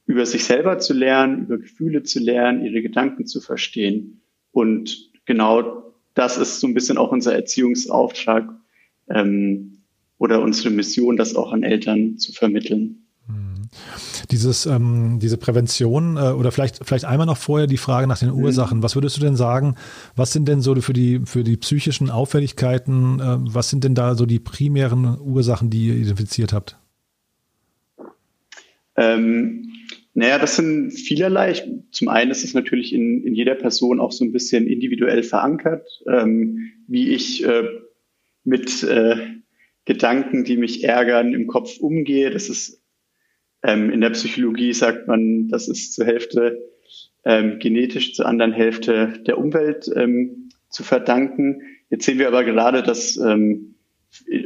über 0.05 0.25
sich 0.25 0.43
selber 0.43 0.79
zu 0.79 0.93
lernen, 0.93 1.43
über 1.43 1.57
Gefühle 1.57 2.03
zu 2.03 2.19
lernen, 2.19 2.65
ihre 2.65 2.81
Gedanken 2.81 3.25
zu 3.25 3.39
verstehen. 3.41 4.21
Und 4.51 5.11
genau 5.25 5.93
das 6.13 6.37
ist 6.37 6.59
so 6.59 6.67
ein 6.67 6.73
bisschen 6.73 6.97
auch 6.97 7.11
unser 7.11 7.33
Erziehungsauftrag, 7.33 8.49
ähm, 9.09 9.80
oder 10.21 10.39
unsere 10.39 10.69
Mission, 10.69 11.17
das 11.17 11.35
auch 11.35 11.51
an 11.51 11.63
Eltern 11.63 12.19
zu 12.19 12.31
vermitteln. 12.31 13.07
Hm. 13.25 13.69
Dieses, 14.29 14.67
ähm, 14.67 15.17
diese 15.19 15.37
Prävention 15.37 16.15
äh, 16.15 16.29
oder 16.29 16.51
vielleicht, 16.51 16.85
vielleicht 16.85 17.05
einmal 17.05 17.25
noch 17.25 17.37
vorher 17.37 17.65
die 17.65 17.77
Frage 17.77 18.05
nach 18.05 18.19
den 18.19 18.29
mhm. 18.29 18.43
Ursachen. 18.43 18.83
Was 18.83 18.93
würdest 18.93 19.17
du 19.17 19.21
denn 19.21 19.35
sagen, 19.35 19.75
was 20.15 20.31
sind 20.31 20.47
denn 20.47 20.61
so 20.61 20.75
für 20.75 20.93
die, 20.93 21.21
für 21.25 21.43
die 21.43 21.57
psychischen 21.57 22.11
Auffälligkeiten, 22.11 23.19
äh, 23.19 23.37
was 23.39 23.71
sind 23.71 23.83
denn 23.83 23.95
da 23.95 24.13
so 24.13 24.27
die 24.27 24.37
primären 24.37 25.19
Ursachen, 25.19 25.71
die 25.71 25.87
ihr 25.87 25.95
identifiziert 25.95 26.53
habt? 26.53 26.77
Ähm, 28.95 29.73
naja, 30.13 30.37
das 30.37 30.55
sind 30.55 30.91
vielerlei. 30.91 31.55
Zum 31.89 32.09
einen 32.09 32.29
ist 32.29 32.43
es 32.43 32.53
natürlich 32.53 32.93
in, 32.93 33.23
in 33.23 33.33
jeder 33.33 33.55
Person 33.55 33.99
auch 33.99 34.11
so 34.11 34.23
ein 34.23 34.31
bisschen 34.31 34.67
individuell 34.67 35.23
verankert, 35.23 35.87
ähm, 36.07 36.73
wie 36.87 37.09
ich 37.09 37.43
äh, 37.43 37.63
mit 38.43 38.83
äh, 38.83 39.40
Gedanken, 39.85 40.43
die 40.43 40.57
mich 40.57 40.83
ärgern, 40.83 41.33
im 41.33 41.47
Kopf 41.47 41.79
umgehe. 41.79 42.29
Das 42.29 42.49
ist 42.49 42.81
ähm, 43.63 43.89
in 43.89 44.01
der 44.01 44.11
Psychologie 44.11 44.73
sagt 44.73 45.07
man, 45.07 45.47
das 45.49 45.67
ist 45.67 45.93
zur 45.93 46.05
Hälfte 46.05 46.59
ähm, 47.23 47.59
genetisch, 47.59 48.15
zur 48.15 48.25
anderen 48.25 48.51
Hälfte 48.51 49.13
der 49.27 49.37
Umwelt 49.37 49.89
ähm, 49.95 50.49
zu 50.69 50.83
verdanken. 50.83 51.61
Jetzt 51.89 52.05
sehen 52.05 52.19
wir 52.19 52.27
aber 52.27 52.43
gerade, 52.43 52.81
dass 52.81 53.17
ähm, 53.17 53.75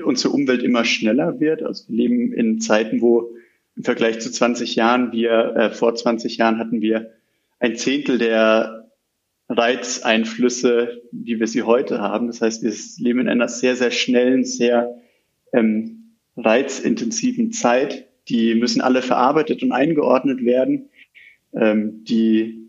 unsere 0.04 0.34
Umwelt 0.34 0.64
immer 0.64 0.84
schneller 0.84 1.40
wird. 1.40 1.64
Also 1.64 1.90
wir 1.90 1.98
leben 1.98 2.34
in 2.34 2.60
Zeiten, 2.60 3.02
wo 3.02 3.34
im 3.76 3.84
Vergleich 3.84 4.20
zu 4.20 4.32
20 4.32 4.76
Jahren 4.76 5.12
wir, 5.12 5.56
äh, 5.56 5.70
vor 5.72 5.96
20 5.96 6.38
Jahren 6.38 6.60
hatten 6.60 6.82
wir 6.82 7.12
ein 7.60 7.76
Zehntel 7.76 8.18
der 8.18 8.90
Reizeinflüsse, 9.48 11.02
wie 11.12 11.40
wir 11.40 11.48
sie 11.48 11.64
heute 11.64 12.00
haben. 12.00 12.28
Das 12.28 12.42
heißt, 12.42 12.64
wir 12.64 12.74
leben 13.04 13.20
in 13.20 13.30
einer 13.30 13.48
sehr, 13.48 13.76
sehr 13.76 13.92
schnellen, 13.92 14.44
sehr 14.44 14.96
ähm, 15.56 16.16
reizintensiven 16.38 17.52
Zeit. 17.52 18.08
Die 18.28 18.56
müssen 18.56 18.82
alle 18.82 19.02
verarbeitet 19.02 19.64
und 19.64 19.72
eingeordnet 19.72 20.44
werden. 20.44 20.90
Ähm, 21.54 22.04
die 22.04 22.66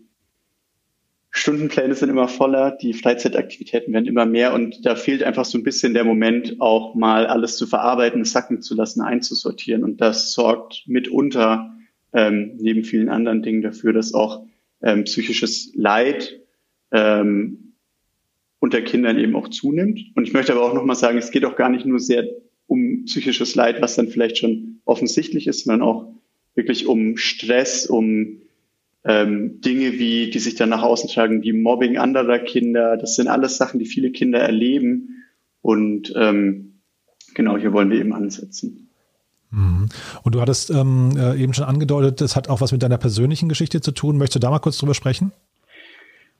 Stundenpläne 1.31 1.93
sind 1.93 2.09
immer 2.09 2.27
voller, 2.27 2.71
die 2.71 2.93
Freizeitaktivitäten 2.93 3.93
werden 3.93 4.07
immer 4.07 4.25
mehr 4.25 4.53
und 4.53 4.85
da 4.85 4.95
fehlt 4.95 5.21
einfach 5.21 5.45
so 5.45 5.57
ein 5.57 5.63
bisschen 5.63 5.93
der 5.93 6.03
Moment, 6.03 6.59
auch 6.59 6.95
mal 6.95 7.27
alles 7.27 7.57
zu 7.57 7.67
verarbeiten, 7.67 8.25
sacken 8.25 8.61
zu 8.61 8.75
lassen, 8.75 9.01
einzusortieren. 9.01 9.83
Und 9.83 10.01
das 10.01 10.33
sorgt 10.33 10.83
mitunter 10.87 11.75
ähm, 12.13 12.53
neben 12.59 12.83
vielen 12.83 13.09
anderen 13.09 13.43
Dingen 13.43 13.61
dafür, 13.61 13.93
dass 13.93 14.13
auch 14.13 14.45
ähm, 14.81 15.03
psychisches 15.03 15.71
Leid 15.75 16.39
ähm, 16.91 17.73
unter 18.59 18.81
Kindern 18.81 19.19
eben 19.19 19.35
auch 19.35 19.49
zunimmt. 19.49 19.99
Und 20.15 20.27
ich 20.27 20.33
möchte 20.33 20.53
aber 20.53 20.63
auch 20.63 20.73
nochmal 20.73 20.95
sagen, 20.95 21.19
es 21.19 21.31
geht 21.31 21.45
auch 21.45 21.55
gar 21.55 21.69
nicht 21.69 21.85
nur 21.85 21.99
sehr 21.99 22.27
um 22.67 23.05
psychisches 23.05 23.55
Leid, 23.55 23.81
was 23.81 23.95
dann 23.95 24.09
vielleicht 24.09 24.37
schon 24.37 24.81
offensichtlich 24.85 25.47
ist, 25.47 25.65
sondern 25.65 25.87
auch 25.87 26.13
wirklich 26.55 26.87
um 26.87 27.17
Stress, 27.17 27.87
um 27.87 28.41
ähm, 29.05 29.61
Dinge 29.61 29.93
wie, 29.93 30.29
die 30.29 30.39
sich 30.39 30.55
dann 30.55 30.69
nach 30.69 30.83
außen 30.83 31.09
tragen, 31.09 31.41
wie 31.43 31.53
Mobbing 31.53 31.97
anderer 31.97 32.39
Kinder. 32.39 32.97
Das 32.97 33.15
sind 33.15 33.27
alles 33.27 33.57
Sachen, 33.57 33.79
die 33.79 33.85
viele 33.85 34.11
Kinder 34.11 34.39
erleben. 34.39 35.23
Und 35.61 36.13
ähm, 36.15 36.81
genau, 37.33 37.57
hier 37.57 37.73
wollen 37.73 37.89
wir 37.89 37.99
eben 37.99 38.13
ansetzen. 38.13 38.89
Mhm. 39.51 39.87
Und 40.23 40.35
du 40.35 40.41
hattest 40.41 40.69
ähm, 40.71 41.11
äh, 41.17 41.41
eben 41.41 41.53
schon 41.53 41.65
angedeutet, 41.65 42.19
das 42.19 42.35
hat 42.35 42.49
auch 42.49 42.59
was 42.59 42.73
mit 42.73 42.83
deiner 42.83 42.97
persönlichen 42.97 43.47
Geschichte 43.47 43.79
zu 43.79 43.91
tun. 43.91 44.17
Möchtest 44.17 44.35
du 44.35 44.39
da 44.39 44.49
mal 44.49 44.59
kurz 44.59 44.77
drüber 44.77 44.93
sprechen? 44.93 45.31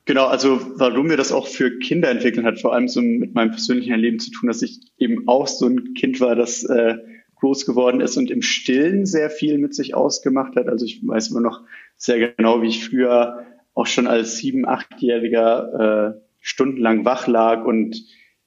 Genau, 0.08 0.28
also 0.28 0.62
warum 0.80 1.10
wir 1.10 1.18
das 1.18 1.34
auch 1.34 1.48
für 1.48 1.80
Kinder 1.80 2.10
entwickeln, 2.10 2.46
hat 2.46 2.62
vor 2.62 2.74
allem 2.74 2.88
so 2.88 3.02
mit 3.02 3.36
meinem 3.36 3.52
persönlichen 3.52 3.92
Erleben 3.92 4.20
zu 4.20 4.32
tun, 4.32 4.48
dass 4.48 4.62
ich 4.62 4.80
eben 4.98 5.28
auch 5.28 5.48
so 5.48 5.68
ein 5.68 5.96
Kind 5.96 6.22
war, 6.22 6.34
das 6.34 6.64
äh, 6.64 6.96
groß 7.36 7.66
geworden 7.66 8.00
ist 8.00 8.16
und 8.16 8.32
im 8.32 8.42
Stillen 8.42 9.06
sehr 9.06 9.30
viel 9.30 9.58
mit 9.58 9.76
sich 9.76 9.96
ausgemacht 9.96 10.56
hat. 10.56 10.70
Also 10.70 10.86
ich 10.86 11.06
weiß 11.06 11.32
immer 11.32 11.42
noch 11.42 11.62
sehr 11.98 12.34
genau, 12.34 12.62
wie 12.62 12.70
ich 12.70 12.86
früher 12.86 13.46
auch 13.74 13.86
schon 13.86 14.08
als 14.08 14.38
sieben, 14.38 14.66
achtjähriger 14.66 16.16
äh, 16.16 16.22
stundenlang 16.40 17.04
wach 17.04 17.28
lag 17.28 17.66
und 17.66 18.02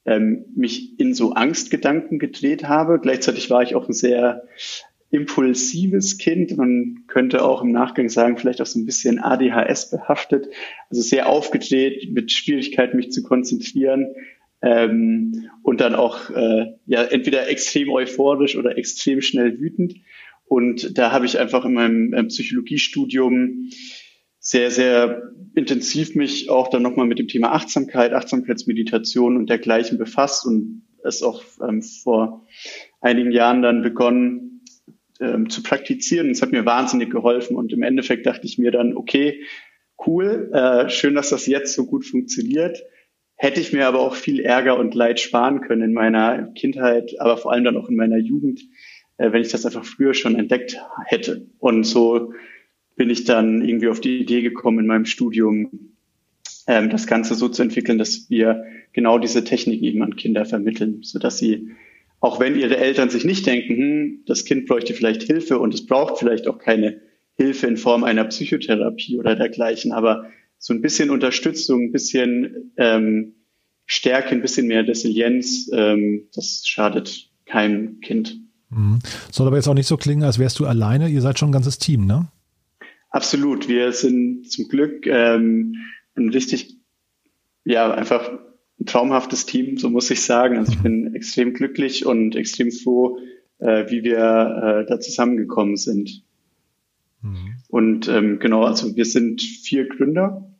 ähm, 0.07 0.47
mich 0.57 0.99
in 0.99 1.13
so 1.13 1.35
Angstgedanken 1.35 2.19
gedreht 2.19 2.65
habe. 2.65 2.99
Gleichzeitig 3.01 3.51
war 3.51 3.63
ich 3.63 3.75
auch 3.75 3.87
ein 3.87 3.93
sehr 3.93 4.45
impulsives 5.11 6.19
Kind. 6.19 6.57
Man 6.57 7.05
könnte 7.09 7.45
auch 7.45 7.63
im 7.63 7.73
Nachgang 7.73 8.09
sagen, 8.09 8.39
vielleicht 8.39 8.63
auch 8.63 8.67
so 8.67 8.79
ein 8.79 8.87
bisschen 8.87 9.19
ADHS 9.19 9.91
behaftet. 9.91 10.49
Also 10.89 11.03
sehr 11.03 11.29
aufgedreht, 11.29 12.13
mit 12.13 12.31
Schwierigkeit, 12.31 12.95
mich 12.95 13.11
zu 13.11 13.23
konzentrieren. 13.23 14.15
Ähm, 14.63 15.51
und 15.63 15.81
dann 15.81 15.95
auch 15.95 16.31
äh, 16.31 16.75
ja 16.87 17.03
entweder 17.05 17.49
extrem 17.49 17.91
euphorisch 17.91 18.57
oder 18.57 18.77
extrem 18.77 19.21
schnell 19.21 19.59
wütend. 19.59 19.97
Und 20.45 20.99
da 20.99 21.13
habe 21.13 21.27
ich 21.27 21.39
einfach 21.39 21.65
in 21.65 21.75
meinem 21.75 22.13
äh, 22.13 22.25
Psychologiestudium 22.25 23.71
sehr, 24.39 24.71
sehr 24.71 25.23
intensiv 25.55 26.15
mich 26.15 26.51
auch 26.51 26.69
dann 26.69 26.83
nochmal 26.83 27.07
mit 27.07 27.19
dem 27.19 27.29
Thema 27.29 27.53
Achtsamkeit, 27.53 28.13
Achtsamkeitsmeditation 28.13 29.37
und 29.37 29.51
dergleichen 29.51 29.99
befasst 29.99 30.47
und 30.47 30.83
es 31.05 31.23
auch 31.23 31.43
ähm, 31.67 31.83
vor 31.83 32.47
einigen 33.01 33.33
Jahren 33.33 33.63
dann 33.63 33.83
begonnen, 33.83 34.50
ähm, 35.21 35.51
zu 35.51 35.63
praktizieren. 35.63 36.31
Es 36.31 36.43
hat 36.43 36.53
mir 36.53 36.65
wahnsinnig 36.65 37.11
geholfen 37.11 37.57
und 37.57 37.73
im 37.73 37.83
Endeffekt 37.83 38.27
dachte 38.27 38.47
ich 38.47 38.59
mir 38.59 38.71
dann, 38.71 38.97
okay, 38.97 39.43
cool, 40.07 40.51
äh, 40.53 40.89
schön, 40.89 41.15
dass 41.15 41.31
das 41.31 41.47
jetzt 41.47 41.75
so 41.75 41.87
gut 41.87 42.05
funktioniert. 42.05 42.83
Hätte 43.37 43.61
ich 43.61 43.73
mir 43.73 43.87
aber 43.87 44.01
auch 44.01 44.15
viel 44.15 44.41
Ärger 44.41 44.79
und 44.79 44.95
Leid 44.95 45.21
sparen 45.21 45.61
können 45.61 45.83
in 45.83 45.93
meiner 45.93 46.53
Kindheit, 46.55 47.19
aber 47.21 47.37
vor 47.37 47.53
allem 47.53 47.65
dann 47.65 47.77
auch 47.77 47.89
in 47.89 47.97
meiner 47.97 48.19
Jugend, 48.19 48.61
äh, 49.19 49.33
wenn 49.33 49.43
ich 49.43 49.51
das 49.51 49.67
einfach 49.67 49.85
früher 49.85 50.15
schon 50.15 50.37
entdeckt 50.37 50.79
hätte. 51.07 51.47
Und 51.59 51.85
so 51.85 52.33
bin 52.97 53.11
ich 53.11 53.25
dann 53.25 53.63
irgendwie 53.63 53.89
auf 53.89 54.01
die 54.01 54.19
Idee 54.19 54.43
gekommen 54.43 54.81
in 54.81 54.87
meinem 54.87 55.07
Studium, 55.07 55.95
ähm, 56.67 56.91
das 56.91 57.07
Ganze 57.07 57.35
so 57.35 57.49
zu 57.49 57.63
entwickeln, 57.63 57.99
dass 57.99 58.29
wir 58.29 58.65
genau 58.93 59.19
diese 59.19 59.45
Technik 59.45 59.83
eben 59.83 60.03
an 60.03 60.17
Kinder 60.17 60.45
vermitteln, 60.45 61.03
sodass 61.03 61.39
sie 61.39 61.71
auch 62.21 62.39
wenn 62.39 62.59
ihre 62.59 62.77
Eltern 62.77 63.11
sich 63.11 63.25
nicht 63.25 63.47
denken, 63.47 63.77
hm, 63.77 64.23
das 64.27 64.45
Kind 64.45 64.67
bräuchte 64.67 64.95
vielleicht 64.95 65.23
Hilfe 65.23 65.59
und 65.59 65.75
es 65.75 65.87
braucht 65.87 66.19
vielleicht 66.19 66.47
auch 66.47 66.59
keine 66.59 67.01
Hilfe 67.35 67.67
in 67.67 67.79
Form 67.79 68.05
einer 68.05 68.25
Psychotherapie 68.25 69.19
oder 69.19 69.35
dergleichen, 69.35 69.93
aber 69.93 70.27
so 70.59 70.75
ein 70.75 70.83
bisschen 70.83 71.09
Unterstützung, 71.09 71.85
ein 71.85 71.93
bisschen 71.93 72.73
ähm, 72.77 73.35
Stärke, 73.87 74.31
ein 74.31 74.43
bisschen 74.43 74.67
mehr 74.67 74.87
Resilienz, 74.87 75.71
ähm, 75.73 76.29
das 76.35 76.63
schadet 76.67 77.31
keinem 77.47 78.01
Kind. 78.01 78.39
Mhm. 78.69 78.99
Soll 79.33 79.47
aber 79.47 79.57
jetzt 79.57 79.69
auch 79.69 79.75
nicht 79.75 79.87
so 79.89 79.97
klingen, 79.97 80.23
als 80.23 80.39
wärst 80.39 80.59
du 80.59 80.67
alleine. 80.67 81.09
Ihr 81.09 81.23
seid 81.23 81.39
schon 81.39 81.49
ein 81.49 81.53
ganzes 81.53 81.79
Team, 81.79 82.05
ne? 82.05 82.29
Absolut. 83.09 83.69
Wir 83.69 83.93
sind 83.93 84.49
zum 84.49 84.69
Glück 84.69 85.07
ähm, 85.07 85.75
ein 86.15 86.29
richtig, 86.29 86.77
ja, 87.65 87.93
einfach 87.93 88.31
ein 88.81 88.87
traumhaftes 88.87 89.47
Team, 89.47 89.77
so 89.77 89.91
muss 89.91 90.11
ich 90.11 90.23
sagen. 90.23 90.59
Also 90.59 90.73
ich 90.73 90.79
bin 90.79 91.15
extrem 91.15 91.53
glücklich 91.53 92.07
und 92.07 92.35
extrem 92.35 92.73
froh, 92.73 93.19
äh, 93.59 93.91
wie 93.91 94.03
wir 94.03 94.17
äh, 94.19 94.87
da 94.89 94.99
zusammengekommen 95.01 95.77
sind. 95.77 96.25
Mhm. 97.23 97.55
Und 97.69 98.09
ähm, 98.09 98.39
genau, 98.39 98.65
also 98.65 98.97
wir 98.97 99.05
sind 99.05 99.43
vier 99.43 99.87
Gründer 99.87 100.51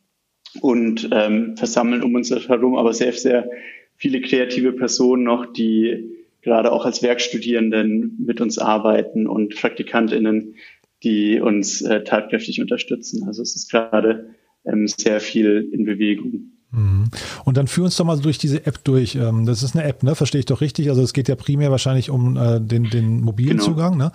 und 0.61 1.09
ähm, 1.11 1.57
versammeln 1.57 2.03
um 2.03 2.13
uns 2.13 2.29
herum 2.29 2.75
aber 2.75 2.93
sehr, 2.93 3.13
sehr 3.13 3.49
viele 3.95 4.21
kreative 4.21 4.73
Personen 4.73 5.23
noch, 5.23 5.51
die 5.51 6.11
gerade 6.41 6.71
auch 6.71 6.85
als 6.85 7.03
Werkstudierenden 7.03 8.17
mit 8.19 8.41
uns 8.41 8.57
arbeiten 8.57 9.27
und 9.27 9.55
PraktikantInnen, 9.55 10.55
die 11.03 11.39
uns 11.39 11.81
äh, 11.81 12.03
tatkräftig 12.03 12.61
unterstützen. 12.61 13.27
Also 13.27 13.41
es 13.41 13.55
ist 13.55 13.71
gerade 13.71 14.35
ähm, 14.65 14.87
sehr 14.87 15.19
viel 15.19 15.69
in 15.71 15.85
Bewegung. 15.85 16.51
Mhm. 16.71 17.09
Und 17.43 17.57
dann 17.57 17.67
führ 17.67 17.85
uns 17.85 17.97
doch 17.97 18.05
mal 18.05 18.17
durch 18.19 18.37
diese 18.37 18.65
App 18.65 18.83
durch. 18.83 19.15
Ähm, 19.15 19.45
das 19.45 19.61
ist 19.61 19.75
eine 19.75 19.85
App, 19.85 20.03
ne? 20.03 20.15
Verstehe 20.15 20.39
ich 20.39 20.45
doch 20.45 20.61
richtig. 20.61 20.89
Also 20.89 21.01
es 21.01 21.13
geht 21.13 21.27
ja 21.27 21.35
primär 21.35 21.69
wahrscheinlich 21.69 22.09
um 22.09 22.37
äh, 22.37 22.61
den, 22.61 22.89
den 22.89 23.21
mobilen 23.21 23.57
genau. 23.57 23.63
Zugang. 23.63 23.97
Ne? 23.97 24.11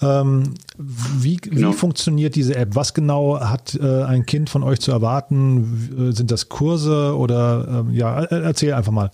Ähm, 0.00 0.54
wie, 0.78 1.36
genau. 1.36 1.70
wie 1.70 1.72
funktioniert 1.74 2.34
diese 2.34 2.56
App? 2.56 2.74
Was 2.74 2.94
genau 2.94 3.40
hat 3.40 3.78
äh, 3.80 4.04
ein 4.04 4.24
Kind 4.24 4.48
von 4.48 4.62
euch 4.62 4.80
zu 4.80 4.90
erwarten? 4.90 6.12
Sind 6.14 6.30
das 6.30 6.48
Kurse 6.48 7.14
oder 7.16 7.84
ähm, 7.86 7.94
ja, 7.94 8.22
erzähl 8.24 8.72
einfach 8.72 8.92
mal. 8.92 9.10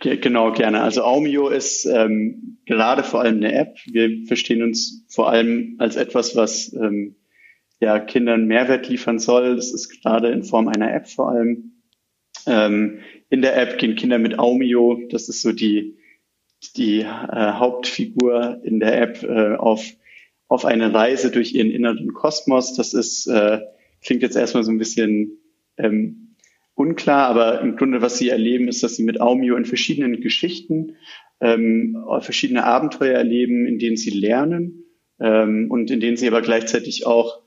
Genau, 0.00 0.52
gerne. 0.52 0.82
Also 0.82 1.02
Aumio 1.04 1.48
ist 1.48 1.86
ähm, 1.86 2.58
gerade 2.66 3.02
vor 3.02 3.20
allem 3.20 3.36
eine 3.36 3.54
App. 3.54 3.76
Wir 3.86 4.26
verstehen 4.26 4.62
uns 4.62 5.04
vor 5.08 5.30
allem 5.30 5.76
als 5.78 5.96
etwas, 5.96 6.36
was 6.36 6.72
ähm, 6.74 7.16
ja, 7.80 7.98
Kindern 8.00 8.46
Mehrwert 8.46 8.88
liefern 8.88 9.18
soll. 9.18 9.56
Das 9.56 9.72
ist 9.72 10.02
gerade 10.02 10.30
in 10.30 10.44
Form 10.44 10.68
einer 10.68 10.92
App 10.92 11.08
vor 11.08 11.30
allem. 11.30 11.82
Ähm, 12.46 13.00
in 13.28 13.42
der 13.42 13.56
App 13.60 13.78
gehen 13.78 13.96
Kinder 13.96 14.18
mit 14.18 14.38
Aumio, 14.38 15.00
das 15.10 15.28
ist 15.28 15.42
so 15.42 15.52
die, 15.52 15.98
die 16.76 17.00
äh, 17.00 17.06
Hauptfigur 17.06 18.60
in 18.64 18.80
der 18.80 19.00
App, 19.00 19.22
äh, 19.22 19.56
auf, 19.56 19.84
auf 20.48 20.64
eine 20.64 20.94
Reise 20.94 21.30
durch 21.30 21.54
ihren 21.54 21.70
inneren 21.70 22.12
Kosmos. 22.12 22.74
Das 22.74 22.94
ist, 22.94 23.26
äh, 23.26 23.60
klingt 24.02 24.22
jetzt 24.22 24.36
erstmal 24.36 24.62
so 24.62 24.70
ein 24.70 24.78
bisschen 24.78 25.38
ähm, 25.76 26.36
unklar, 26.74 27.28
aber 27.28 27.60
im 27.62 27.76
Grunde, 27.76 28.00
was 28.00 28.18
sie 28.18 28.28
erleben, 28.28 28.68
ist, 28.68 28.82
dass 28.82 28.96
sie 28.96 29.02
mit 29.02 29.20
Aumio 29.20 29.56
in 29.56 29.64
verschiedenen 29.64 30.20
Geschichten 30.20 30.96
ähm, 31.40 32.04
verschiedene 32.20 32.64
Abenteuer 32.64 33.14
erleben, 33.14 33.66
in 33.66 33.78
denen 33.78 33.96
sie 33.96 34.10
lernen 34.10 34.84
ähm, 35.18 35.70
und 35.70 35.90
in 35.90 36.00
denen 36.00 36.16
sie 36.16 36.28
aber 36.28 36.42
gleichzeitig 36.42 37.06
auch 37.06 37.42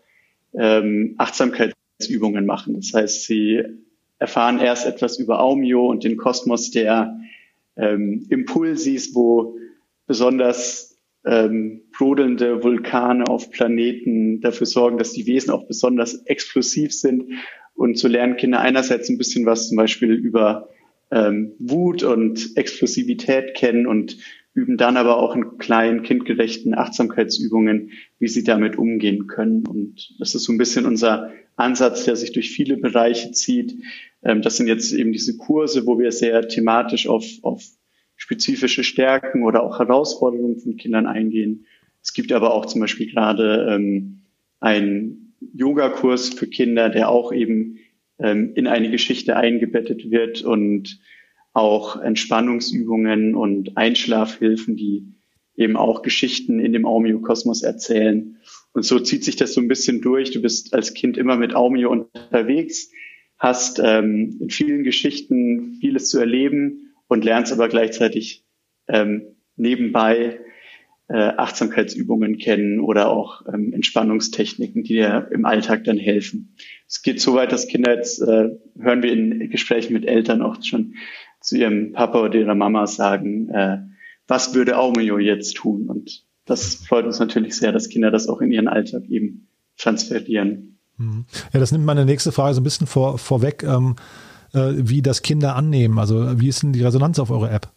ähm, 0.53 1.15
Achtsamkeitsübungen 1.18 2.46
machen. 2.46 2.75
Das 2.75 2.94
heißt, 2.94 3.25
sie 3.25 3.63
erfahren 4.18 4.60
erst 4.60 4.86
etwas 4.86 5.18
über 5.20 5.39
Aumio 5.39 5.88
und 5.88 6.03
den 6.03 6.18
Kosmos 6.18 6.72
der 6.72 7.20
ähm, 7.77 8.25
Impulsis, 8.29 9.15
wo 9.15 9.58
besonders 10.08 10.98
ähm, 11.25 11.82
brodelnde 11.98 12.63
Vulkane 12.63 13.25
auf 13.27 13.51
Planeten 13.51 14.41
dafür 14.41 14.68
sorgen, 14.68 14.98
dass 14.98 15.13
die 15.13 15.25
Wesen 15.25 15.51
auch 15.51 15.68
besonders 15.68 16.25
explosiv 16.25 16.94
sind. 16.94 17.32
Und 17.75 17.98
so 17.98 18.08
lernen 18.08 18.38
Kinder 18.38 18.60
einerseits 18.60 19.10
ein 19.10 19.18
bisschen 19.18 19.46
was 19.46 19.70
zum 19.70 19.77
Beispiel 19.77 20.12
über 20.12 20.70
ähm, 21.12 21.53
Wut 21.60 22.03
und 22.03 22.58
Explosivität 22.58 23.56
kennen 23.56 23.88
und 23.88 24.18
üben 24.53 24.77
dann 24.77 24.98
aber 24.98 25.18
auch 25.18 25.36
in 25.36 25.58
kleinen, 25.58 26.03
kindgerechten 26.03 26.74
Achtsamkeitsübungen, 26.74 27.91
wie 28.20 28.27
sie 28.27 28.44
damit 28.44 28.77
umgehen 28.77 29.27
können. 29.27 29.65
Und 29.68 30.15
das 30.20 30.36
ist 30.36 30.44
so 30.44 30.51
ein 30.51 30.58
bisschen 30.58 30.86
unser 30.86 31.32
Ansatz, 31.56 32.06
der 32.06 32.15
sich 32.15 32.32
durch 32.32 32.50
viele 32.50 32.77
Bereiche 32.77 33.32
zieht. 33.32 33.75
Ähm, 34.24 34.41
das 34.41 34.58
sind 34.58 34.68
jetzt 34.68 34.91
eben 34.91 35.12
diese 35.12 35.38
Kurse, 35.38 35.86
wo 35.86 36.00
wir 36.00 36.12
sehr 36.12 36.48
thematisch 36.48 37.08
auf, 37.08 37.25
auf 37.41 37.63
spezifische 38.15 38.84
Stärken 38.84 39.44
oder 39.44 39.63
auch 39.63 39.79
Herausforderungen 39.79 40.60
von 40.60 40.77
Kindern 40.77 41.06
eingehen. 41.06 41.65
Es 42.01 42.13
gibt 42.13 42.32
aber 42.32 42.53
auch 42.53 42.65
zum 42.65 42.82
Beispiel 42.82 43.12
gerade 43.12 43.68
ähm, 43.70 44.22
einen 44.60 45.36
Yogakurs 45.53 46.29
für 46.29 46.48
Kinder, 46.48 46.89
der 46.89 47.10
auch 47.10 47.32
eben 47.32 47.77
ähm, 48.20 48.53
in 48.56 48.68
eine 48.68 48.89
Geschichte 48.89 49.38
eingebettet 49.38 50.12
wird 50.12 50.41
und 50.41 51.00
auch 51.60 52.01
Entspannungsübungen 52.01 53.36
und 53.36 53.78
Einschlafhilfen, 53.78 54.75
die 54.78 55.13
eben 55.56 55.75
auch 55.75 56.01
Geschichten 56.01 56.60
in 56.60 56.72
dem 56.72 56.86
Aumio-Kosmos 56.86 57.63
erzählen. 57.63 58.38
Und 58.72 58.84
so 58.84 59.00
zieht 59.00 59.25
sich 59.25 59.36
das 59.36 59.54
so 59.54 59.60
ein 59.60 59.68
bisschen 59.68 60.01
durch. 60.01 60.32
Du 60.32 60.42
bist 60.42 60.74
als 60.74 60.94
Kind 60.94 61.18
immer 61.18 61.36
mit 61.36 61.54
Aumio 61.54 61.92
unterwegs, 61.92 62.92
hast 63.38 63.82
ähm, 63.84 64.38
in 64.39 64.50
vielen 64.50 64.84
Geschichten 64.84 65.78
vieles 65.82 66.10
zu 66.10 66.20
erleben 66.20 66.94
und 67.08 67.25
lernst 67.25 67.51
aber 67.51 67.68
gleichzeitig 67.68 68.46
ähm, 68.88 69.36
nebenbei 69.58 70.39
äh, 71.10 71.18
Achtsamkeitsübungen 71.18 72.38
kennen 72.38 72.80
oder 72.80 73.10
auch 73.10 73.42
ähm, 73.51 73.74
Entspannungstechniken, 73.74 74.84
die 74.84 74.94
dir 74.94 75.28
im 75.32 75.44
Alltag 75.46 75.84
dann 75.84 75.98
helfen. 75.98 76.56
Es 76.88 77.01
geht 77.01 77.20
so 77.20 77.34
weit, 77.34 77.51
dass 77.51 77.68
Kinder 77.68 77.96
jetzt, 77.96 78.22
äh, 78.22 78.50
hören 78.80 79.04
wir 79.04 79.12
in 79.12 79.50
Gesprächen 79.50 79.94
mit 79.94 80.08
Eltern 80.08 80.42
auch 80.42 80.63
schon, 80.63 80.94
zu 81.41 81.58
ihrem 81.58 81.93
Papa 81.93 82.22
oder 82.22 82.36
ihrer 82.36 82.55
Mama 82.55 82.88
sagen, 82.88 83.50
äh, 83.50 83.77
was 84.27 84.53
würde 84.53 84.77
Aumio 84.77 85.17
jetzt 85.17 85.55
tun? 85.55 85.88
Und 85.88 86.24
das 86.46 86.75
freut 86.75 87.05
uns 87.05 87.19
natürlich 87.19 87.55
sehr, 87.55 87.72
dass 87.72 87.89
Kinder 87.89 88.12
das 88.12 88.27
auch 88.27 88.41
in 88.41 88.51
ihren 88.51 88.67
Alltag 88.67 89.03
eben 89.10 89.48
transferieren. 89.77 90.79
Mhm. 90.98 91.25
Ja, 91.53 91.60
das 91.60 91.72
nimmt 91.72 91.86
meine 91.86 92.05
nächste 92.05 92.31
Frage 92.31 92.53
so 92.53 92.62
ein 92.62 92.63
bisschen 92.63 92.88
vor, 92.88 93.17
vorweg, 93.17 93.63
ähm, 93.63 93.96
äh, 94.53 94.74
wie 94.75 95.01
das 95.01 95.22
Kinder 95.22 95.55
annehmen. 95.55 95.98
Also 96.00 96.39
wie 96.39 96.50
ist 96.50 96.63
denn 96.63 96.74
die 96.74 96.84
Resonanz 96.84 97.19
auf 97.19 97.31
eure 97.31 97.50
App? 97.50 97.69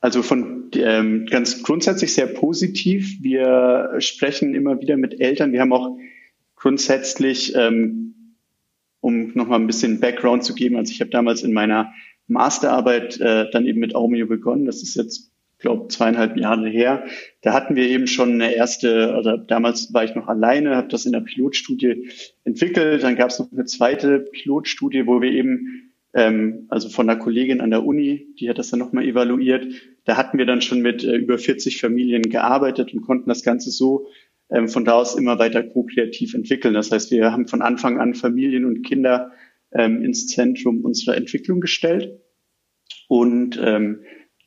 Also 0.00 0.22
von 0.22 0.70
ähm, 0.74 1.26
ganz 1.26 1.62
grundsätzlich 1.62 2.14
sehr 2.14 2.26
positiv. 2.26 3.22
Wir 3.22 3.90
sprechen 3.98 4.54
immer 4.54 4.80
wieder 4.80 4.96
mit 4.96 5.20
Eltern. 5.20 5.52
Wir 5.52 5.60
haben 5.60 5.74
auch 5.74 5.98
grundsätzlich, 6.56 7.54
ähm, 7.54 8.36
um 9.00 9.32
nochmal 9.34 9.60
ein 9.60 9.66
bisschen 9.66 10.00
Background 10.00 10.44
zu 10.44 10.54
geben, 10.54 10.76
also 10.76 10.92
ich 10.92 11.00
habe 11.00 11.10
damals 11.10 11.42
in 11.42 11.52
meiner 11.52 11.92
Masterarbeit 12.30 13.20
äh, 13.20 13.50
dann 13.50 13.66
eben 13.66 13.80
mit 13.80 13.94
Aumio 13.94 14.26
begonnen. 14.26 14.64
Das 14.64 14.82
ist 14.82 14.94
jetzt, 14.96 15.32
glaube 15.58 15.88
zweieinhalb 15.88 16.36
Jahre 16.36 16.68
her. 16.68 17.04
Da 17.42 17.52
hatten 17.52 17.76
wir 17.76 17.86
eben 17.88 18.06
schon 18.06 18.34
eine 18.34 18.54
erste, 18.54 19.14
also 19.14 19.36
damals 19.36 19.92
war 19.92 20.04
ich 20.04 20.14
noch 20.14 20.28
alleine, 20.28 20.76
habe 20.76 20.88
das 20.88 21.06
in 21.06 21.12
der 21.12 21.20
Pilotstudie 21.20 22.10
entwickelt. 22.44 23.02
Dann 23.02 23.16
gab 23.16 23.30
es 23.30 23.38
noch 23.38 23.52
eine 23.52 23.66
zweite 23.66 24.20
Pilotstudie, 24.20 25.06
wo 25.06 25.20
wir 25.20 25.32
eben 25.32 25.90
ähm, 26.14 26.66
also 26.68 26.88
von 26.88 27.08
einer 27.08 27.18
Kollegin 27.18 27.60
an 27.60 27.70
der 27.70 27.84
Uni, 27.84 28.34
die 28.38 28.48
hat 28.48 28.58
das 28.58 28.70
dann 28.70 28.80
nochmal 28.80 29.04
evaluiert. 29.04 29.66
Da 30.04 30.16
hatten 30.16 30.38
wir 30.38 30.46
dann 30.46 30.62
schon 30.62 30.80
mit 30.80 31.04
äh, 31.04 31.16
über 31.16 31.38
40 31.38 31.80
Familien 31.80 32.22
gearbeitet 32.22 32.92
und 32.94 33.02
konnten 33.02 33.28
das 33.28 33.42
Ganze 33.42 33.70
so 33.70 34.08
ähm, 34.50 34.68
von 34.68 34.84
da 34.84 34.94
aus 34.94 35.14
immer 35.14 35.38
weiter 35.38 35.62
ko-kreativ 35.62 36.34
entwickeln. 36.34 36.74
Das 36.74 36.90
heißt, 36.90 37.10
wir 37.10 37.32
haben 37.32 37.46
von 37.46 37.62
Anfang 37.62 38.00
an 38.00 38.14
Familien 38.14 38.64
und 38.64 38.82
Kinder 38.82 39.32
ähm, 39.72 40.02
ins 40.02 40.26
Zentrum 40.26 40.82
unserer 40.82 41.16
Entwicklung 41.16 41.60
gestellt. 41.60 42.20
Und 43.08 43.60
ähm, 43.62 44.00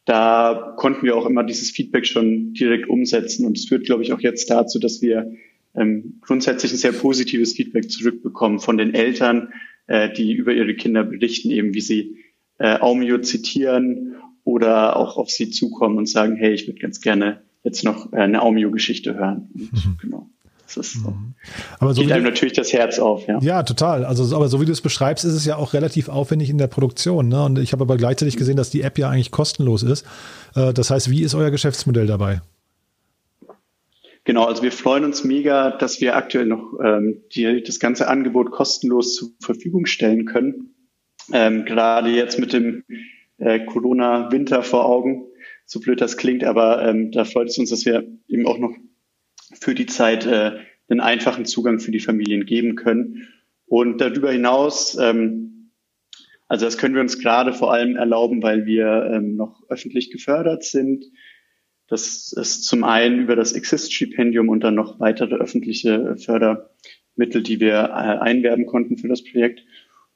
da 0.05 0.73
konnten 0.77 1.05
wir 1.05 1.15
auch 1.15 1.25
immer 1.25 1.43
dieses 1.43 1.71
Feedback 1.71 2.05
schon 2.05 2.53
direkt 2.53 2.89
umsetzen. 2.89 3.45
Und 3.45 3.57
es 3.57 3.65
führt, 3.65 3.85
glaube 3.85 4.03
ich, 4.03 4.13
auch 4.13 4.19
jetzt 4.19 4.49
dazu, 4.49 4.79
dass 4.79 5.01
wir 5.01 5.33
ähm, 5.75 6.19
grundsätzlich 6.21 6.71
ein 6.71 6.77
sehr 6.77 6.91
positives 6.91 7.53
Feedback 7.53 7.89
zurückbekommen 7.89 8.59
von 8.59 8.77
den 8.77 8.93
Eltern, 8.93 9.53
äh, 9.87 10.11
die 10.11 10.33
über 10.33 10.53
ihre 10.53 10.75
Kinder 10.75 11.03
berichten, 11.03 11.51
eben 11.51 11.73
wie 11.73 11.81
sie 11.81 12.17
äh, 12.59 12.79
Aumio 12.79 13.19
zitieren 13.19 14.15
oder 14.43 14.97
auch 14.97 15.17
auf 15.17 15.29
sie 15.29 15.49
zukommen 15.49 15.97
und 15.97 16.07
sagen, 16.07 16.35
hey, 16.35 16.53
ich 16.53 16.67
würde 16.67 16.79
ganz 16.79 17.01
gerne 17.01 17.41
jetzt 17.63 17.83
noch 17.83 18.11
äh, 18.11 18.17
eine 18.17 18.41
Aumio-Geschichte 18.41 19.15
hören. 19.15 19.49
Und, 19.53 19.73
mhm. 19.73 19.97
Genau. 20.01 20.29
Das 20.75 20.87
ist. 20.87 20.95
Mhm. 20.97 21.33
Aber 21.79 21.93
so 21.93 22.01
geht 22.01 22.11
einem 22.11 22.23
natürlich 22.23 22.53
das 22.53 22.73
Herz 22.73 22.99
auf, 22.99 23.27
ja. 23.27 23.39
Ja, 23.41 23.63
total. 23.63 24.05
Also, 24.05 24.35
aber 24.35 24.47
so 24.47 24.61
wie 24.61 24.65
du 24.65 24.71
es 24.71 24.81
beschreibst, 24.81 25.25
ist 25.25 25.33
es 25.33 25.45
ja 25.45 25.57
auch 25.57 25.73
relativ 25.73 26.09
aufwendig 26.09 26.49
in 26.49 26.57
der 26.57 26.67
Produktion. 26.67 27.27
Ne? 27.27 27.43
Und 27.43 27.59
ich 27.59 27.73
habe 27.73 27.83
aber 27.83 27.97
gleichzeitig 27.97 28.37
gesehen, 28.37 28.57
dass 28.57 28.69
die 28.69 28.81
App 28.81 28.97
ja 28.97 29.09
eigentlich 29.09 29.31
kostenlos 29.31 29.83
ist. 29.83 30.05
Äh, 30.55 30.73
das 30.73 30.89
heißt, 30.89 31.09
wie 31.09 31.21
ist 31.21 31.35
euer 31.35 31.51
Geschäftsmodell 31.51 32.07
dabei? 32.07 32.41
Genau, 34.25 34.45
also 34.45 34.63
wir 34.63 34.71
freuen 34.71 35.03
uns 35.03 35.25
mega, 35.25 35.71
dass 35.71 35.99
wir 35.99 36.15
aktuell 36.15 36.45
noch 36.45 36.79
ähm, 36.81 37.23
die, 37.35 37.61
das 37.61 37.79
ganze 37.79 38.07
Angebot 38.07 38.51
kostenlos 38.51 39.15
zur 39.15 39.29
Verfügung 39.41 39.85
stellen 39.85 40.25
können. 40.25 40.73
Ähm, 41.31 41.65
gerade 41.65 42.09
jetzt 42.09 42.39
mit 42.39 42.53
dem 42.53 42.83
äh, 43.37 43.59
Corona-Winter 43.65 44.63
vor 44.63 44.85
Augen, 44.85 45.25
so 45.65 45.79
blöd 45.79 45.99
das 45.99 46.15
klingt, 46.15 46.43
aber 46.43 46.87
ähm, 46.87 47.11
da 47.11 47.25
freut 47.25 47.49
es 47.49 47.57
uns, 47.57 47.69
dass 47.69 47.85
wir 47.85 48.05
eben 48.27 48.47
auch 48.47 48.57
noch 48.57 48.73
für 49.59 49.75
die 49.75 49.85
Zeit 49.85 50.25
äh, 50.25 50.59
einen 50.89 50.99
einfachen 50.99 51.45
Zugang 51.45 51.79
für 51.79 51.91
die 51.91 51.99
Familien 51.99 52.45
geben 52.45 52.75
können. 52.75 53.27
Und 53.65 53.99
darüber 53.99 54.31
hinaus, 54.31 54.97
ähm, 54.99 55.71
also 56.47 56.65
das 56.65 56.77
können 56.77 56.95
wir 56.95 57.01
uns 57.01 57.19
gerade 57.19 57.53
vor 57.53 57.73
allem 57.73 57.95
erlauben, 57.95 58.43
weil 58.43 58.65
wir 58.65 59.09
ähm, 59.13 59.35
noch 59.35 59.63
öffentlich 59.69 60.11
gefördert 60.11 60.63
sind 60.63 61.05
das 61.93 62.33
ist 62.33 62.63
zum 62.63 62.83
einen 62.83 63.19
über 63.19 63.35
das 63.35 63.51
Exist-Stipendium 63.51 64.49
und 64.49 64.63
dann 64.63 64.75
noch 64.75 64.99
weitere 64.99 65.35
öffentliche 65.35 66.15
Fördermittel, 66.17 67.43
die 67.43 67.59
wir 67.59 67.73
äh, 67.73 68.19
einwerben 68.19 68.65
konnten 68.65 68.97
für 68.97 69.07
das 69.07 69.23
Projekt. 69.23 69.63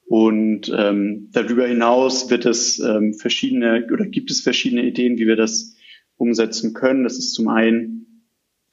Und 0.07 0.73
ähm, 0.75 1.29
darüber 1.33 1.67
hinaus 1.67 2.29
wird 2.29 2.45
es 2.45 2.79
ähm, 2.79 3.13
verschiedene 3.13 3.87
oder 3.91 4.05
gibt 4.05 4.31
es 4.31 4.41
verschiedene 4.41 4.85
Ideen, 4.85 5.17
wie 5.17 5.27
wir 5.27 5.35
das 5.35 5.75
umsetzen 6.15 6.73
können. 6.73 7.03
Das 7.03 7.19
ist 7.19 7.33
zum 7.33 7.49
einen 7.49 8.06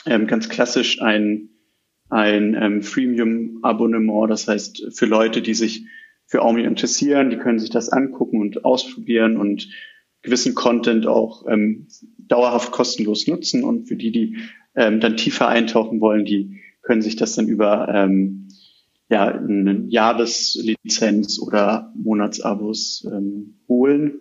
ähm, 0.07 0.27
ganz 0.27 0.49
klassisch 0.49 1.01
ein, 1.01 1.51
ein 2.09 2.55
ähm, 2.55 2.83
Freemium-Abonnement, 2.83 4.31
das 4.31 4.49
heißt 4.49 4.93
für 4.95 5.07
Leute, 5.07 5.43
die 5.43 5.55
sich 5.55 5.87
für 6.27 6.43
Aumi 6.43 6.63
interessieren, 6.63 7.31
die 7.31 7.37
können 7.37 7.59
sich 7.59 7.71
das 7.71 7.91
angucken 7.91 8.41
und 8.41 8.65
ausprobieren 8.65 9.37
und 9.37 9.69
gewissen 10.23 10.55
Content 10.55 11.07
auch 11.07 11.47
ähm, 11.49 11.87
dauerhaft 12.19 12.73
kostenlos 12.73 13.27
nutzen 13.27 13.63
und 13.63 13.87
für 13.89 13.97
die, 13.97 14.11
die 14.11 14.37
ähm, 14.75 15.01
dann 15.01 15.17
tiefer 15.17 15.49
eintauchen 15.49 16.01
wollen, 16.01 16.25
die 16.25 16.61
können 16.83 17.03
sich 17.03 17.17
das 17.17 17.35
dann 17.35 17.47
über 17.47 17.89
ähm, 17.89 18.49
ja, 19.09 19.27
eine 19.29 19.85
Jahreslizenz 19.89 21.39
oder 21.39 21.93
Monatsabos 21.95 23.07
ähm, 23.13 23.61
holen. 23.69 24.19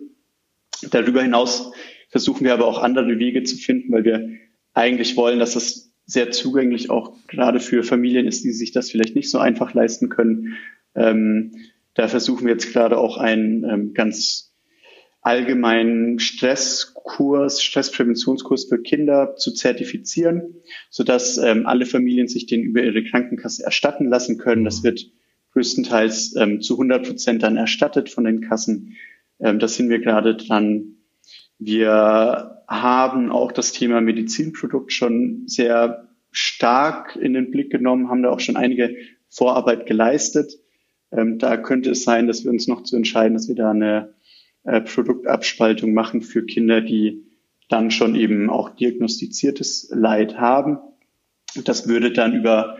Darüber 0.90 1.22
hinaus 1.22 1.72
versuchen 2.10 2.44
wir 2.44 2.52
aber 2.52 2.66
auch 2.66 2.78
andere 2.78 3.18
Wege 3.18 3.42
zu 3.42 3.56
finden, 3.56 3.92
weil 3.92 4.04
wir 4.04 4.28
eigentlich 4.74 5.16
wollen, 5.16 5.38
dass 5.38 5.54
das 5.54 5.92
sehr 6.06 6.30
zugänglich 6.30 6.90
auch 6.90 7.16
gerade 7.28 7.60
für 7.60 7.82
Familien 7.82 8.26
ist, 8.26 8.44
die 8.44 8.52
sich 8.52 8.72
das 8.72 8.90
vielleicht 8.90 9.16
nicht 9.16 9.30
so 9.30 9.38
einfach 9.38 9.72
leisten 9.72 10.10
können. 10.10 10.56
Ähm, 10.94 11.52
da 11.94 12.08
versuchen 12.08 12.44
wir 12.44 12.52
jetzt 12.52 12.72
gerade 12.72 12.98
auch 12.98 13.16
einen 13.16 13.64
ähm, 13.64 13.94
ganz 13.94 14.52
allgemeinen 15.22 16.18
Stresskurs, 16.18 17.62
Stresspräventionskurs 17.62 18.66
für 18.66 18.82
Kinder 18.82 19.36
zu 19.36 19.52
zertifizieren, 19.52 20.56
sodass 20.90 21.38
ähm, 21.38 21.66
alle 21.66 21.86
Familien 21.86 22.28
sich 22.28 22.44
den 22.44 22.62
über 22.62 22.82
ihre 22.82 23.02
Krankenkasse 23.04 23.64
erstatten 23.64 24.06
lassen 24.06 24.36
können. 24.36 24.64
Das 24.64 24.82
wird 24.82 25.10
größtenteils 25.52 26.36
ähm, 26.36 26.60
zu 26.60 26.74
100 26.74 27.06
Prozent 27.06 27.42
dann 27.42 27.56
erstattet 27.56 28.10
von 28.10 28.24
den 28.24 28.42
Kassen. 28.42 28.96
Ähm, 29.40 29.58
das 29.58 29.76
sind 29.76 29.88
wir 29.88 30.00
gerade 30.00 30.36
dran. 30.36 30.93
Wir 31.66 32.62
haben 32.68 33.30
auch 33.32 33.50
das 33.50 33.72
Thema 33.72 34.02
Medizinprodukt 34.02 34.92
schon 34.92 35.44
sehr 35.46 36.08
stark 36.30 37.16
in 37.16 37.32
den 37.32 37.50
Blick 37.50 37.70
genommen, 37.70 38.10
haben 38.10 38.22
da 38.22 38.30
auch 38.30 38.40
schon 38.40 38.56
einige 38.56 38.94
Vorarbeit 39.30 39.86
geleistet. 39.86 40.52
Ähm, 41.10 41.38
da 41.38 41.56
könnte 41.56 41.90
es 41.90 42.04
sein, 42.04 42.26
dass 42.26 42.44
wir 42.44 42.50
uns 42.50 42.68
noch 42.68 42.82
zu 42.82 42.96
entscheiden, 42.96 43.32
dass 43.32 43.48
wir 43.48 43.54
da 43.54 43.70
eine 43.70 44.12
äh, 44.64 44.82
Produktabspaltung 44.82 45.94
machen 45.94 46.20
für 46.20 46.44
Kinder, 46.44 46.82
die 46.82 47.24
dann 47.70 47.90
schon 47.90 48.14
eben 48.14 48.50
auch 48.50 48.68
diagnostiziertes 48.76 49.90
Leid 49.90 50.38
haben. 50.38 50.78
Das 51.64 51.88
würde 51.88 52.12
dann 52.12 52.34
über 52.34 52.76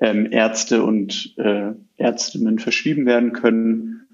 ähm, 0.00 0.26
Ärzte 0.32 0.82
und 0.82 1.34
äh, 1.36 1.70
Ärztinnen 1.98 2.58
verschrieben 2.58 3.06
werden 3.06 3.32
können 3.32 4.08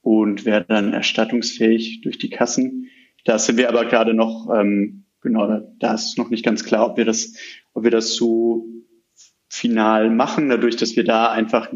und 0.00 0.46
wäre 0.46 0.64
dann 0.66 0.94
erstattungsfähig 0.94 2.00
durch 2.00 2.16
die 2.16 2.30
Kassen. 2.30 2.88
Da 3.26 3.38
sind 3.38 3.58
wir 3.58 3.68
aber 3.68 3.84
gerade 3.84 4.14
noch, 4.14 4.48
ähm, 4.54 5.04
genau, 5.20 5.60
da 5.78 5.94
ist 5.94 6.16
noch 6.16 6.30
nicht 6.30 6.44
ganz 6.44 6.64
klar, 6.64 6.90
ob 6.90 6.96
wir 6.96 7.04
das, 7.04 7.34
ob 7.74 7.84
wir 7.84 7.90
das 7.90 8.14
so 8.14 8.66
final 9.48 10.10
machen, 10.10 10.48
dadurch, 10.48 10.76
dass 10.76 10.96
wir 10.96 11.04
da 11.04 11.30
einfach 11.30 11.70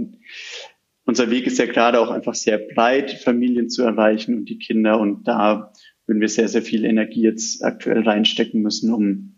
unser 1.04 1.30
Weg 1.30 1.46
ist 1.46 1.58
ja 1.58 1.66
gerade 1.66 2.00
auch 2.00 2.10
einfach 2.10 2.34
sehr 2.34 2.58
breit, 2.58 3.10
Familien 3.10 3.68
zu 3.68 3.82
erreichen 3.82 4.36
und 4.36 4.48
die 4.48 4.58
Kinder. 4.58 5.00
Und 5.00 5.26
da 5.26 5.72
würden 6.06 6.20
wir 6.20 6.28
sehr, 6.28 6.46
sehr 6.46 6.62
viel 6.62 6.84
Energie 6.84 7.22
jetzt 7.22 7.64
aktuell 7.64 8.02
reinstecken 8.02 8.62
müssen, 8.62 8.92
um 8.92 9.34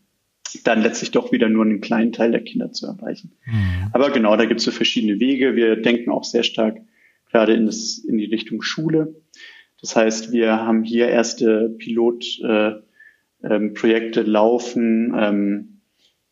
dann 0.64 0.82
letztlich 0.82 1.12
doch 1.12 1.32
wieder 1.32 1.48
nur 1.48 1.64
einen 1.64 1.80
kleinen 1.80 2.12
Teil 2.12 2.30
der 2.30 2.44
Kinder 2.44 2.72
zu 2.72 2.86
erreichen. 2.86 3.32
Mhm. 3.46 3.88
Aber 3.92 4.10
genau, 4.10 4.36
da 4.36 4.44
gibt 4.44 4.60
es 4.60 4.66
so 4.66 4.70
verschiedene 4.70 5.18
Wege. 5.18 5.56
Wir 5.56 5.76
denken 5.76 6.10
auch 6.10 6.24
sehr 6.24 6.42
stark 6.42 6.76
gerade 7.30 7.54
in, 7.54 7.64
das, 7.64 7.96
in 7.98 8.18
die 8.18 8.26
Richtung 8.26 8.60
Schule. 8.60 9.14
Das 9.82 9.94
heißt, 9.96 10.32
wir 10.32 10.64
haben 10.64 10.84
hier 10.84 11.08
erste 11.08 11.68
Pilotprojekte 11.68 12.82
äh, 13.42 14.24
ähm, 14.24 14.30
laufen, 14.30 15.14
ähm, 15.18 15.80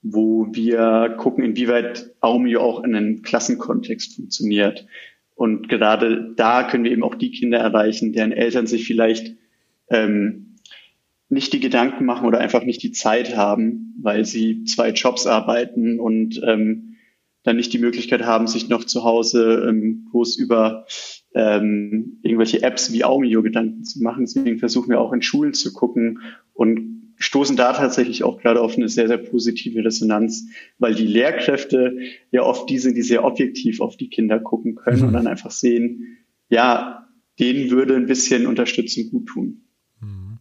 wo 0.02 0.46
wir 0.52 1.16
gucken, 1.18 1.44
inwieweit 1.44 2.14
Aumio 2.20 2.62
auch 2.62 2.82
in 2.84 2.94
einem 2.94 3.22
Klassenkontext 3.22 4.16
funktioniert. 4.16 4.86
Und 5.34 5.68
gerade 5.68 6.32
da 6.36 6.62
können 6.62 6.84
wir 6.84 6.92
eben 6.92 7.02
auch 7.02 7.16
die 7.16 7.32
Kinder 7.32 7.58
erreichen, 7.58 8.12
deren 8.12 8.32
Eltern 8.32 8.66
sich 8.66 8.86
vielleicht 8.86 9.34
ähm, 9.88 10.54
nicht 11.28 11.52
die 11.52 11.60
Gedanken 11.60 12.04
machen 12.04 12.26
oder 12.26 12.38
einfach 12.38 12.64
nicht 12.64 12.82
die 12.82 12.92
Zeit 12.92 13.36
haben, 13.36 13.94
weil 14.00 14.24
sie 14.24 14.64
zwei 14.64 14.90
Jobs 14.90 15.26
arbeiten 15.26 15.98
und 15.98 16.40
ähm, 16.46 16.96
dann 17.42 17.56
nicht 17.56 17.72
die 17.72 17.78
Möglichkeit 17.78 18.22
haben, 18.22 18.46
sich 18.46 18.68
noch 18.68 18.84
zu 18.84 19.02
Hause 19.04 19.66
ähm, 19.68 20.06
groß 20.10 20.36
über 20.36 20.86
ähm, 21.34 22.18
irgendwelche 22.22 22.62
Apps 22.62 22.92
wie 22.92 23.04
Aumio 23.04 23.42
Gedanken 23.42 23.84
zu 23.84 24.02
machen. 24.02 24.24
Deswegen 24.24 24.58
versuchen 24.58 24.90
wir 24.90 25.00
auch 25.00 25.12
in 25.12 25.22
Schulen 25.22 25.54
zu 25.54 25.72
gucken 25.72 26.20
und 26.54 27.14
stoßen 27.20 27.56
da 27.56 27.72
tatsächlich 27.74 28.24
auch 28.24 28.38
gerade 28.38 28.60
auf 28.60 28.76
eine 28.76 28.88
sehr, 28.88 29.06
sehr 29.06 29.18
positive 29.18 29.84
Resonanz, 29.84 30.46
weil 30.78 30.94
die 30.94 31.06
Lehrkräfte 31.06 31.98
ja 32.30 32.42
oft 32.42 32.68
die 32.68 32.78
sind, 32.78 32.96
die 32.96 33.02
sehr 33.02 33.24
objektiv 33.24 33.80
auf 33.80 33.96
die 33.96 34.08
Kinder 34.08 34.40
gucken 34.40 34.74
können 34.74 35.00
mhm. 35.00 35.08
und 35.08 35.12
dann 35.12 35.26
einfach 35.26 35.50
sehen, 35.50 36.16
ja, 36.48 37.08
denen 37.38 37.70
würde 37.70 37.94
ein 37.94 38.06
bisschen 38.06 38.46
Unterstützung 38.46 39.10
gut 39.10 39.26
tun. 39.26 39.60
Mhm. 40.00 40.38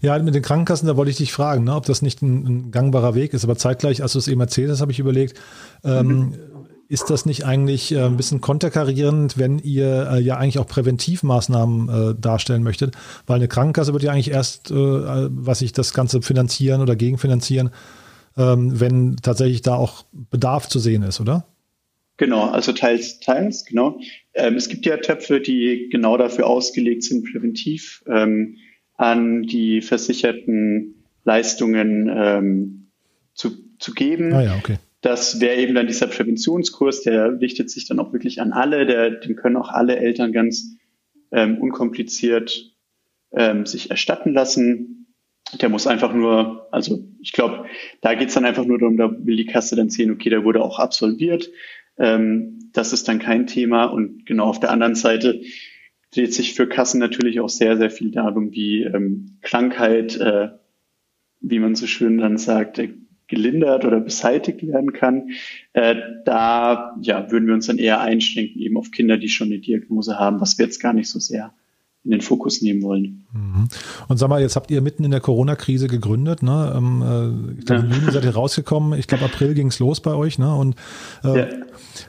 Ja, 0.00 0.18
mit 0.18 0.34
den 0.34 0.42
Krankenkassen, 0.42 0.86
da 0.86 0.96
wollte 0.96 1.10
ich 1.10 1.16
dich 1.16 1.32
fragen, 1.32 1.64
ne, 1.64 1.74
ob 1.74 1.86
das 1.86 2.02
nicht 2.02 2.22
ein, 2.22 2.46
ein, 2.46 2.70
gangbarer 2.70 3.14
Weg 3.14 3.32
ist. 3.32 3.44
Aber 3.44 3.56
zeitgleich, 3.56 4.02
als 4.02 4.12
du 4.12 4.18
es 4.18 4.28
eben 4.28 4.40
erzählt 4.40 4.70
hast, 4.70 4.80
habe 4.80 4.92
ich 4.92 4.98
überlegt, 4.98 5.40
ähm, 5.84 6.06
mhm. 6.06 6.34
Ist 6.88 7.10
das 7.10 7.26
nicht 7.26 7.44
eigentlich 7.44 7.92
äh, 7.92 8.02
ein 8.02 8.16
bisschen 8.16 8.40
konterkarierend, 8.40 9.38
wenn 9.38 9.58
ihr 9.58 10.10
äh, 10.12 10.20
ja 10.20 10.36
eigentlich 10.36 10.58
auch 10.58 10.66
Präventivmaßnahmen 10.66 11.88
äh, 11.88 12.14
darstellen 12.20 12.62
möchtet? 12.62 12.94
Weil 13.26 13.36
eine 13.36 13.48
Krankenkasse 13.48 13.92
wird 13.92 14.02
ja 14.02 14.12
eigentlich 14.12 14.30
erst, 14.30 14.70
äh, 14.70 14.74
was 14.74 15.60
sich 15.60 15.72
das 15.72 15.94
Ganze 15.94 16.22
finanzieren 16.22 16.80
oder 16.80 16.96
gegenfinanzieren, 16.96 17.70
ähm, 18.36 18.78
wenn 18.80 19.16
tatsächlich 19.16 19.62
da 19.62 19.74
auch 19.74 20.04
Bedarf 20.12 20.68
zu 20.68 20.78
sehen 20.78 21.02
ist, 21.02 21.20
oder? 21.20 21.46
Genau, 22.18 22.48
also 22.48 22.72
teils, 22.72 23.20
teils, 23.20 23.64
genau. 23.64 23.98
Ähm, 24.32 24.54
es 24.54 24.68
gibt 24.68 24.86
ja 24.86 24.96
Töpfe, 24.96 25.40
die 25.40 25.88
genau 25.90 26.16
dafür 26.16 26.46
ausgelegt 26.46 27.02
sind, 27.02 27.30
präventiv 27.30 28.02
ähm, 28.06 28.56
an 28.94 29.42
die 29.42 29.82
versicherten 29.82 30.94
Leistungen 31.24 32.10
ähm, 32.14 32.86
zu, 33.34 33.50
zu 33.78 33.92
geben. 33.92 34.32
Ah 34.32 34.42
ja, 34.42 34.56
okay. 34.56 34.78
Das 35.06 35.40
wäre 35.40 35.54
eben 35.54 35.76
dann 35.76 35.86
dieser 35.86 36.08
Präventionskurs, 36.08 37.02
der 37.02 37.40
richtet 37.40 37.70
sich 37.70 37.86
dann 37.86 38.00
auch 38.00 38.12
wirklich 38.12 38.40
an 38.40 38.52
alle, 38.52 38.86
der, 38.86 39.10
den 39.10 39.36
können 39.36 39.56
auch 39.56 39.68
alle 39.68 39.98
Eltern 39.98 40.32
ganz 40.32 40.78
ähm, 41.30 41.58
unkompliziert 41.58 42.74
ähm, 43.30 43.66
sich 43.66 43.88
erstatten 43.90 44.32
lassen. 44.32 45.14
Der 45.60 45.68
muss 45.68 45.86
einfach 45.86 46.12
nur, 46.12 46.66
also 46.72 47.04
ich 47.20 47.30
glaube, 47.30 47.66
da 48.00 48.14
geht 48.14 48.30
es 48.30 48.34
dann 48.34 48.44
einfach 48.44 48.64
nur 48.64 48.80
darum, 48.80 48.96
da 48.96 49.08
will 49.16 49.36
die 49.36 49.46
Kasse 49.46 49.76
dann 49.76 49.90
sehen, 49.90 50.10
okay, 50.10 50.28
der 50.28 50.42
wurde 50.42 50.60
auch 50.60 50.80
absolviert. 50.80 51.52
Ähm, 51.98 52.68
das 52.72 52.92
ist 52.92 53.06
dann 53.06 53.20
kein 53.20 53.46
Thema. 53.46 53.84
Und 53.84 54.26
genau 54.26 54.46
auf 54.46 54.58
der 54.58 54.72
anderen 54.72 54.96
Seite 54.96 55.40
dreht 56.12 56.34
sich 56.34 56.54
für 56.54 56.68
Kassen 56.68 56.98
natürlich 56.98 57.38
auch 57.38 57.48
sehr, 57.48 57.76
sehr 57.76 57.90
viel 57.90 58.10
darum, 58.10 58.50
wie 58.50 58.82
ähm, 58.82 59.38
Krankheit, 59.40 60.18
äh, 60.18 60.48
wie 61.40 61.60
man 61.60 61.76
so 61.76 61.86
schön 61.86 62.18
dann 62.18 62.38
sagt, 62.38 62.80
gelindert 63.28 63.84
oder 63.84 64.00
beseitigt 64.00 64.66
werden 64.66 64.92
kann. 64.92 65.30
Äh, 65.72 65.96
da 66.24 66.96
ja, 67.02 67.30
würden 67.30 67.46
wir 67.46 67.54
uns 67.54 67.66
dann 67.66 67.78
eher 67.78 68.00
einschränken, 68.00 68.60
eben 68.60 68.76
auf 68.76 68.90
Kinder, 68.90 69.16
die 69.16 69.28
schon 69.28 69.48
eine 69.48 69.58
Diagnose 69.58 70.18
haben, 70.18 70.40
was 70.40 70.58
wir 70.58 70.66
jetzt 70.66 70.80
gar 70.80 70.92
nicht 70.92 71.10
so 71.10 71.18
sehr 71.18 71.52
in 72.06 72.12
den 72.12 72.20
Fokus 72.20 72.62
nehmen 72.62 72.82
wollen. 72.82 73.26
Mhm. 73.32 73.68
Und 74.06 74.16
sag 74.16 74.28
mal, 74.28 74.40
jetzt 74.40 74.54
habt 74.54 74.70
ihr 74.70 74.80
mitten 74.80 75.02
in 75.02 75.10
der 75.10 75.18
Corona-Krise 75.18 75.88
gegründet, 75.88 76.40
ne? 76.40 76.72
Ähm, 76.76 77.02
äh, 77.02 77.58
ich 77.58 77.66
glaube, 77.66 77.82
im 77.82 77.90
Juni 77.90 78.12
seid 78.12 78.24
ihr 78.24 78.34
rausgekommen. 78.34 78.96
Ich 78.96 79.08
glaube, 79.08 79.24
April 79.24 79.54
ging 79.54 79.66
es 79.66 79.80
los 79.80 80.00
bei 80.00 80.14
euch, 80.14 80.38
ne? 80.38 80.54
Und 80.54 80.76
äh, 81.24 81.38
ja. 81.40 81.46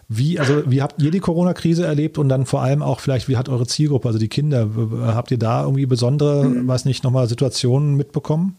wie, 0.08 0.40
also 0.40 0.70
wie 0.70 0.84
habt 0.84 1.02
ihr 1.02 1.10
die 1.10 1.20
Corona-Krise 1.20 1.84
erlebt 1.84 2.20
und 2.20 2.30
dann 2.30 2.46
vor 2.46 2.62
allem 2.62 2.84
auch 2.84 3.00
vielleicht, 3.00 3.28
wie 3.28 3.38
hat 3.38 3.50
eure 3.50 3.66
Zielgruppe, 3.66 4.08
also 4.08 4.20
die 4.20 4.28
Kinder, 4.28 4.70
habt 5.02 5.32
ihr 5.32 5.40
da 5.40 5.64
irgendwie 5.64 5.88
besondere, 5.88 6.48
mhm. 6.48 6.68
weiß 6.68 6.86
nicht, 6.86 7.04
nochmal 7.04 7.28
Situationen 7.28 7.96
mitbekommen? 7.96 8.56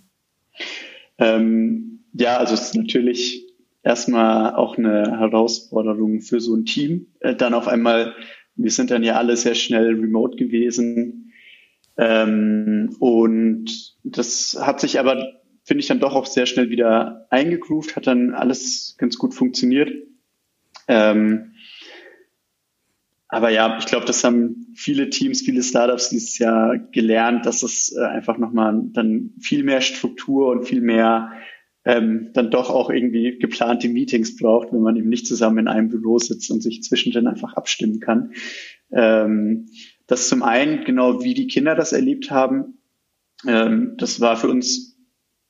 Ähm, 1.18 1.97
ja, 2.18 2.38
also 2.38 2.54
es 2.54 2.62
ist 2.62 2.74
natürlich 2.74 3.46
erstmal 3.83 4.54
auch 4.54 4.76
eine 4.76 5.18
Herausforderung 5.18 6.20
für 6.20 6.40
so 6.40 6.54
ein 6.54 6.64
Team. 6.64 7.07
Äh, 7.20 7.35
dann 7.35 7.54
auf 7.54 7.68
einmal, 7.68 8.14
wir 8.57 8.70
sind 8.70 8.90
dann 8.90 9.04
ja 9.04 9.14
alle 9.16 9.37
sehr 9.37 9.54
schnell 9.54 9.94
remote 9.94 10.37
gewesen. 10.37 11.33
Ähm, 11.96 12.96
und 12.98 13.96
das 14.04 14.59
hat 14.61 14.81
sich 14.81 14.98
aber, 14.98 15.40
finde 15.64 15.81
ich, 15.81 15.87
dann 15.87 16.00
doch 16.00 16.14
auch 16.14 16.26
sehr 16.26 16.46
schnell 16.46 16.70
wieder 16.70 17.26
eingegroovt, 17.31 17.96
hat 17.96 18.07
dann 18.07 18.35
alles 18.35 18.96
ganz 18.98 19.16
gut 19.16 19.35
funktioniert. 19.35 19.92
Ähm, 20.88 21.52
aber 23.28 23.50
ja, 23.50 23.76
ich 23.78 23.87
glaube, 23.87 24.07
das 24.07 24.24
haben 24.24 24.72
viele 24.74 25.11
Teams, 25.11 25.42
viele 25.42 25.62
Startups 25.62 26.09
dieses 26.09 26.38
Jahr 26.38 26.78
gelernt, 26.78 27.44
dass 27.44 27.62
es 27.62 27.94
äh, 27.94 28.00
einfach 28.00 28.38
nochmal 28.38 28.81
dann 28.92 29.35
viel 29.38 29.64
mehr 29.64 29.83
Struktur 29.83 30.48
und 30.48 30.64
viel 30.64 30.81
mehr 30.81 31.33
ähm, 31.84 32.30
dann 32.34 32.50
doch 32.50 32.70
auch 32.70 32.90
irgendwie 32.90 33.38
geplante 33.38 33.88
Meetings 33.88 34.36
braucht, 34.36 34.72
wenn 34.72 34.82
man 34.82 34.96
eben 34.96 35.08
nicht 35.08 35.26
zusammen 35.26 35.58
in 35.58 35.68
einem 35.68 35.88
Büro 35.88 36.18
sitzt 36.18 36.50
und 36.50 36.62
sich 36.62 36.82
zwischendrin 36.82 37.26
einfach 37.26 37.54
abstimmen 37.54 38.00
kann. 38.00 38.32
Ähm, 38.92 39.66
das 40.06 40.28
zum 40.28 40.42
einen 40.42 40.84
genau, 40.84 41.22
wie 41.22 41.34
die 41.34 41.46
Kinder 41.46 41.74
das 41.74 41.92
erlebt 41.92 42.30
haben. 42.30 42.78
Ähm, 43.46 43.94
das 43.98 44.20
war 44.20 44.36
für 44.36 44.48
uns 44.48 44.98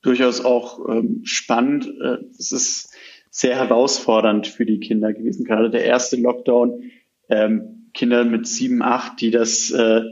durchaus 0.02 0.44
auch 0.44 0.88
ähm, 0.88 1.20
spannend. 1.24 1.86
Äh, 1.86 2.18
es 2.38 2.52
ist 2.52 2.94
sehr 3.30 3.56
herausfordernd 3.56 4.46
für 4.46 4.66
die 4.66 4.80
Kinder 4.80 5.12
gewesen. 5.12 5.44
Gerade 5.44 5.70
der 5.70 5.84
erste 5.84 6.16
Lockdown, 6.16 6.90
ähm, 7.28 7.90
Kinder 7.94 8.24
mit 8.24 8.46
sieben, 8.46 8.82
acht, 8.82 9.20
die 9.20 9.30
das 9.30 9.70
äh, 9.70 10.02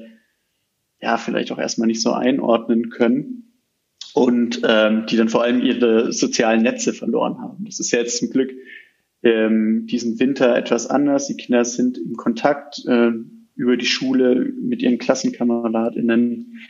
ja 1.00 1.18
vielleicht 1.18 1.52
auch 1.52 1.58
erstmal 1.58 1.86
nicht 1.86 2.02
so 2.02 2.12
einordnen 2.12 2.90
können 2.90 3.45
und 4.16 4.62
ähm, 4.66 5.04
die 5.10 5.18
dann 5.18 5.28
vor 5.28 5.42
allem 5.42 5.60
ihre 5.60 6.10
sozialen 6.10 6.62
Netze 6.62 6.94
verloren 6.94 7.38
haben. 7.38 7.66
Das 7.66 7.80
ist 7.80 7.90
ja 7.90 7.98
jetzt 7.98 8.16
zum 8.16 8.30
Glück 8.30 8.50
ähm, 9.22 9.86
diesen 9.86 10.18
Winter 10.18 10.56
etwas 10.56 10.86
anders. 10.86 11.26
Die 11.26 11.36
Kinder 11.36 11.66
sind 11.66 11.98
im 11.98 12.14
Kontakt 12.14 12.82
äh, 12.86 13.10
über 13.56 13.76
die 13.76 13.84
Schule 13.84 14.54
mit 14.58 14.80
ihren 14.80 14.96
KlassenkameradInnen. 14.96 16.66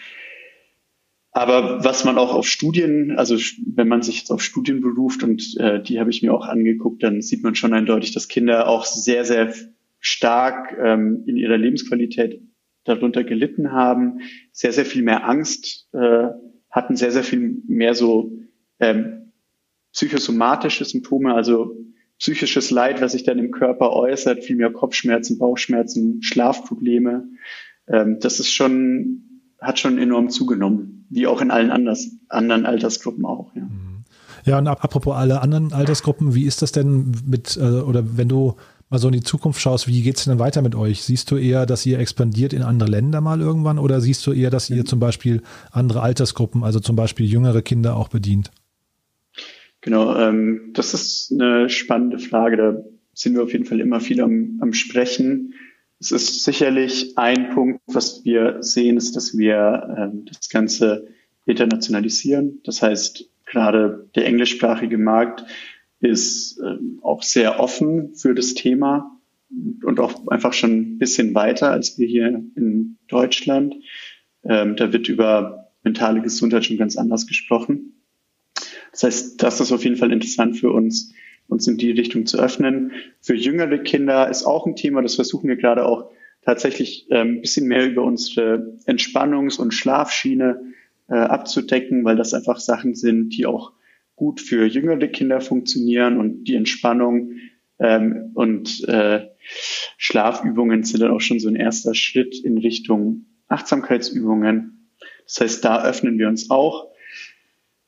Aber 1.30 1.84
was 1.84 2.04
man 2.04 2.18
auch 2.18 2.34
auf 2.34 2.48
Studien, 2.48 3.12
also 3.16 3.36
wenn 3.64 3.86
man 3.86 4.02
sich 4.02 4.18
jetzt 4.18 4.32
auf 4.32 4.42
Studien 4.42 4.80
beruft 4.80 5.22
und 5.22 5.56
äh, 5.60 5.80
die 5.80 6.00
habe 6.00 6.10
ich 6.10 6.24
mir 6.24 6.34
auch 6.34 6.48
angeguckt, 6.48 7.04
dann 7.04 7.22
sieht 7.22 7.44
man 7.44 7.54
schon 7.54 7.74
eindeutig, 7.74 8.10
dass 8.10 8.26
Kinder 8.26 8.68
auch 8.68 8.84
sehr, 8.84 9.24
sehr 9.24 9.54
stark 10.00 10.76
ähm, 10.82 11.22
in 11.26 11.36
ihrer 11.36 11.58
Lebensqualität 11.58 12.42
darunter 12.82 13.22
gelitten 13.22 13.70
haben, 13.70 14.18
sehr, 14.50 14.72
sehr 14.72 14.84
viel 14.84 15.02
mehr 15.02 15.28
Angst 15.28 15.88
äh, 15.92 16.30
hatten 16.76 16.94
sehr, 16.94 17.10
sehr 17.10 17.24
viel 17.24 17.62
mehr 17.66 17.94
so 17.94 18.30
ähm, 18.80 19.32
psychosomatische 19.92 20.84
Symptome, 20.84 21.34
also 21.34 21.74
psychisches 22.18 22.70
Leid, 22.70 23.00
was 23.00 23.12
sich 23.12 23.24
dann 23.24 23.38
im 23.38 23.50
Körper 23.50 23.92
äußert, 23.92 24.44
viel 24.44 24.56
mehr 24.56 24.70
Kopfschmerzen, 24.70 25.38
Bauchschmerzen, 25.38 26.22
Schlafprobleme. 26.22 27.24
Ähm, 27.88 28.18
das 28.20 28.40
ist 28.40 28.52
schon, 28.52 29.22
hat 29.58 29.78
schon 29.78 29.96
enorm 29.96 30.28
zugenommen, 30.28 31.06
wie 31.08 31.26
auch 31.26 31.40
in 31.40 31.50
allen 31.50 31.70
anders, 31.70 32.10
anderen 32.28 32.66
Altersgruppen 32.66 33.24
auch. 33.24 33.54
Ja. 33.54 33.62
Mhm. 33.62 34.04
ja, 34.44 34.58
und 34.58 34.68
apropos 34.68 35.16
alle 35.16 35.40
anderen 35.40 35.72
Altersgruppen, 35.72 36.34
wie 36.34 36.44
ist 36.44 36.60
das 36.60 36.72
denn 36.72 37.12
mit, 37.26 37.56
äh, 37.56 37.80
oder 37.80 38.18
wenn 38.18 38.28
du 38.28 38.56
mal 38.90 38.98
so 38.98 39.08
in 39.08 39.14
die 39.14 39.22
Zukunft 39.22 39.60
schaust, 39.60 39.88
wie 39.88 40.02
geht 40.02 40.16
es 40.16 40.24
denn 40.24 40.38
weiter 40.38 40.62
mit 40.62 40.74
euch? 40.74 41.02
Siehst 41.02 41.30
du 41.30 41.36
eher, 41.36 41.66
dass 41.66 41.84
ihr 41.86 41.98
expandiert 41.98 42.52
in 42.52 42.62
andere 42.62 42.90
Länder 42.90 43.20
mal 43.20 43.40
irgendwann 43.40 43.78
oder 43.78 44.00
siehst 44.00 44.26
du 44.26 44.32
eher, 44.32 44.50
dass 44.50 44.70
ihr 44.70 44.84
zum 44.84 45.00
Beispiel 45.00 45.42
andere 45.72 46.02
Altersgruppen, 46.02 46.62
also 46.62 46.80
zum 46.80 46.96
Beispiel 46.96 47.26
jüngere 47.26 47.62
Kinder 47.62 47.96
auch 47.96 48.08
bedient? 48.08 48.50
Genau, 49.80 50.16
ähm, 50.16 50.70
das 50.74 50.94
ist 50.94 51.32
eine 51.32 51.68
spannende 51.68 52.18
Frage. 52.18 52.56
Da 52.56 52.76
sind 53.14 53.34
wir 53.34 53.42
auf 53.42 53.52
jeden 53.52 53.66
Fall 53.66 53.80
immer 53.80 54.00
viel 54.00 54.20
am, 54.20 54.58
am 54.60 54.72
Sprechen. 54.72 55.54
Es 55.98 56.10
ist 56.10 56.44
sicherlich 56.44 57.16
ein 57.16 57.50
Punkt, 57.54 57.80
was 57.86 58.24
wir 58.24 58.58
sehen, 58.62 58.96
ist, 58.96 59.16
dass 59.16 59.36
wir 59.36 59.96
ähm, 59.96 60.26
das 60.26 60.48
Ganze 60.48 61.08
internationalisieren. 61.46 62.60
Das 62.64 62.82
heißt, 62.82 63.30
gerade 63.46 64.08
der 64.14 64.26
englischsprachige 64.26 64.98
Markt 64.98 65.44
ist 66.00 66.60
ähm, 66.64 67.00
auch 67.02 67.22
sehr 67.22 67.60
offen 67.60 68.14
für 68.14 68.34
das 68.34 68.54
Thema 68.54 69.18
und 69.82 70.00
auch 70.00 70.26
einfach 70.28 70.52
schon 70.52 70.72
ein 70.72 70.98
bisschen 70.98 71.34
weiter 71.34 71.70
als 71.70 71.98
wir 71.98 72.06
hier 72.06 72.28
in 72.54 72.98
Deutschland. 73.08 73.74
Ähm, 74.44 74.76
da 74.76 74.92
wird 74.92 75.08
über 75.08 75.70
mentale 75.82 76.20
Gesundheit 76.20 76.64
schon 76.64 76.76
ganz 76.76 76.96
anders 76.96 77.26
gesprochen. 77.26 78.02
Das 78.92 79.02
heißt, 79.02 79.42
das 79.42 79.60
ist 79.60 79.72
auf 79.72 79.84
jeden 79.84 79.96
Fall 79.96 80.12
interessant 80.12 80.56
für 80.56 80.72
uns, 80.72 81.12
uns 81.48 81.66
in 81.68 81.76
die 81.76 81.90
Richtung 81.90 82.26
zu 82.26 82.38
öffnen. 82.38 82.92
Für 83.20 83.34
jüngere 83.34 83.78
Kinder 83.78 84.28
ist 84.28 84.44
auch 84.44 84.66
ein 84.66 84.76
Thema, 84.76 85.02
das 85.02 85.14
versuchen 85.14 85.48
wir 85.48 85.56
gerade 85.56 85.86
auch 85.86 86.10
tatsächlich 86.42 87.06
ähm, 87.10 87.36
ein 87.36 87.40
bisschen 87.40 87.66
mehr 87.66 87.86
über 87.86 88.02
unsere 88.04 88.78
Entspannungs- 88.86 89.58
und 89.58 89.74
Schlafschiene 89.74 90.62
äh, 91.08 91.14
abzudecken, 91.14 92.04
weil 92.04 92.16
das 92.16 92.34
einfach 92.34 92.58
Sachen 92.58 92.94
sind, 92.94 93.30
die 93.30 93.46
auch 93.46 93.72
gut 94.16 94.40
für 94.40 94.66
jüngere 94.66 95.06
Kinder 95.08 95.40
funktionieren 95.40 96.18
und 96.18 96.44
die 96.44 96.54
Entspannung 96.54 97.32
ähm, 97.78 98.32
und 98.34 98.82
äh, 98.88 99.28
Schlafübungen 99.98 100.82
sind 100.82 101.02
dann 101.02 101.12
auch 101.12 101.20
schon 101.20 101.38
so 101.38 101.48
ein 101.48 101.56
erster 101.56 101.94
Schritt 101.94 102.36
in 102.42 102.58
Richtung 102.58 103.26
Achtsamkeitsübungen. 103.48 104.90
Das 105.24 105.40
heißt, 105.40 105.64
da 105.64 105.84
öffnen 105.84 106.18
wir 106.18 106.28
uns 106.28 106.50
auch. 106.50 106.90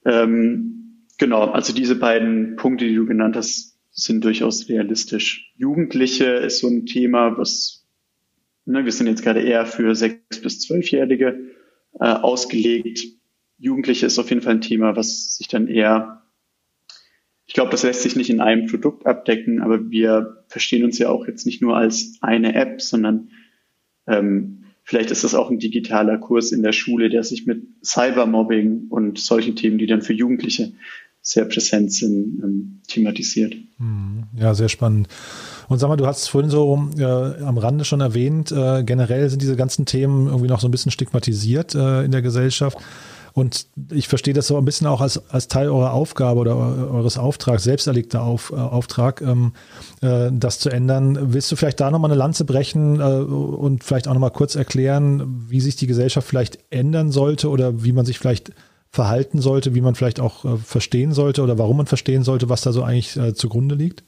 Ähm, 0.04 1.06
genau, 1.18 1.46
also 1.46 1.72
diese 1.72 1.96
beiden 1.96 2.56
Punkte, 2.56 2.86
die 2.86 2.94
du 2.94 3.06
genannt 3.06 3.36
hast, 3.36 3.78
sind 3.90 4.24
durchaus 4.24 4.68
realistisch. 4.68 5.52
Jugendliche 5.56 6.26
ist 6.26 6.60
so 6.60 6.68
ein 6.68 6.86
Thema, 6.86 7.36
was 7.36 7.86
ne, 8.68 8.84
wir 8.84 8.92
sind 8.92 9.08
jetzt 9.08 9.22
gerade 9.22 9.40
eher 9.40 9.66
für 9.66 9.94
sechs 9.94 10.40
bis 10.40 10.60
zwölfjährige 10.60 11.40
äh, 11.98 12.04
ausgelegt. 12.04 13.00
Jugendliche 13.58 14.06
ist 14.06 14.18
auf 14.18 14.30
jeden 14.30 14.42
Fall 14.42 14.54
ein 14.54 14.60
Thema, 14.60 14.96
was 14.96 15.36
sich 15.36 15.48
dann 15.48 15.68
eher, 15.68 16.22
ich 17.46 17.54
glaube, 17.54 17.70
das 17.70 17.82
lässt 17.82 18.02
sich 18.02 18.16
nicht 18.16 18.30
in 18.30 18.40
einem 18.40 18.66
Produkt 18.66 19.06
abdecken, 19.06 19.60
aber 19.60 19.90
wir 19.90 20.44
verstehen 20.48 20.84
uns 20.84 20.98
ja 20.98 21.08
auch 21.08 21.26
jetzt 21.26 21.44
nicht 21.44 21.60
nur 21.60 21.76
als 21.76 22.18
eine 22.20 22.54
App, 22.54 22.80
sondern 22.80 23.30
ähm, 24.06 24.64
vielleicht 24.84 25.10
ist 25.10 25.24
das 25.24 25.34
auch 25.34 25.50
ein 25.50 25.58
digitaler 25.58 26.18
Kurs 26.18 26.52
in 26.52 26.62
der 26.62 26.72
Schule, 26.72 27.10
der 27.10 27.24
sich 27.24 27.46
mit 27.46 27.62
Cybermobbing 27.84 28.86
und 28.88 29.18
solchen 29.18 29.56
Themen, 29.56 29.78
die 29.78 29.86
dann 29.86 30.02
für 30.02 30.14
Jugendliche 30.14 30.72
sehr 31.20 31.44
präsent 31.44 31.92
sind, 31.92 32.40
ähm, 32.42 32.80
thematisiert. 32.86 33.54
Hm, 33.78 34.24
ja, 34.36 34.54
sehr 34.54 34.68
spannend. 34.68 35.08
Und 35.68 35.78
sag 35.78 35.88
mal, 35.88 35.96
du 35.96 36.06
hast 36.06 36.22
es 36.22 36.28
vorhin 36.28 36.48
so 36.48 36.88
äh, 36.96 37.04
am 37.04 37.58
Rande 37.58 37.84
schon 37.84 38.00
erwähnt, 38.00 38.50
äh, 38.50 38.82
generell 38.82 39.28
sind 39.28 39.42
diese 39.42 39.56
ganzen 39.56 39.84
Themen 39.84 40.26
irgendwie 40.26 40.48
noch 40.48 40.60
so 40.60 40.68
ein 40.68 40.70
bisschen 40.70 40.92
stigmatisiert 40.92 41.74
äh, 41.74 42.04
in 42.04 42.12
der 42.12 42.22
Gesellschaft. 42.22 42.78
Und 43.38 43.68
ich 43.92 44.08
verstehe 44.08 44.34
das 44.34 44.48
so 44.48 44.58
ein 44.58 44.64
bisschen 44.64 44.88
auch 44.88 45.00
als, 45.00 45.30
als 45.30 45.46
Teil 45.46 45.68
eurer 45.68 45.92
Aufgabe 45.92 46.40
oder 46.40 46.56
eures 46.56 47.18
Auftrags, 47.18 47.62
selbst 47.62 47.86
erlegter 47.86 48.24
Auf, 48.24 48.50
äh, 48.50 48.56
Auftrag, 48.56 49.22
ähm, 49.22 49.52
äh, 50.02 50.30
das 50.32 50.58
zu 50.58 50.70
ändern. 50.70 51.32
Willst 51.32 51.52
du 51.52 51.54
vielleicht 51.54 51.78
da 51.78 51.92
nochmal 51.92 52.10
eine 52.10 52.18
Lanze 52.18 52.44
brechen 52.44 52.98
äh, 52.98 53.04
und 53.04 53.84
vielleicht 53.84 54.08
auch 54.08 54.12
nochmal 54.12 54.32
kurz 54.32 54.56
erklären, 54.56 55.46
wie 55.48 55.60
sich 55.60 55.76
die 55.76 55.86
Gesellschaft 55.86 56.26
vielleicht 56.26 56.58
ändern 56.70 57.12
sollte 57.12 57.48
oder 57.48 57.84
wie 57.84 57.92
man 57.92 58.04
sich 58.04 58.18
vielleicht 58.18 58.50
verhalten 58.90 59.40
sollte, 59.40 59.72
wie 59.72 59.82
man 59.82 59.94
vielleicht 59.94 60.18
auch 60.18 60.44
äh, 60.44 60.56
verstehen 60.56 61.12
sollte 61.12 61.42
oder 61.42 61.58
warum 61.58 61.76
man 61.76 61.86
verstehen 61.86 62.24
sollte, 62.24 62.48
was 62.48 62.62
da 62.62 62.72
so 62.72 62.82
eigentlich 62.82 63.16
äh, 63.16 63.34
zugrunde 63.34 63.76
liegt? 63.76 64.02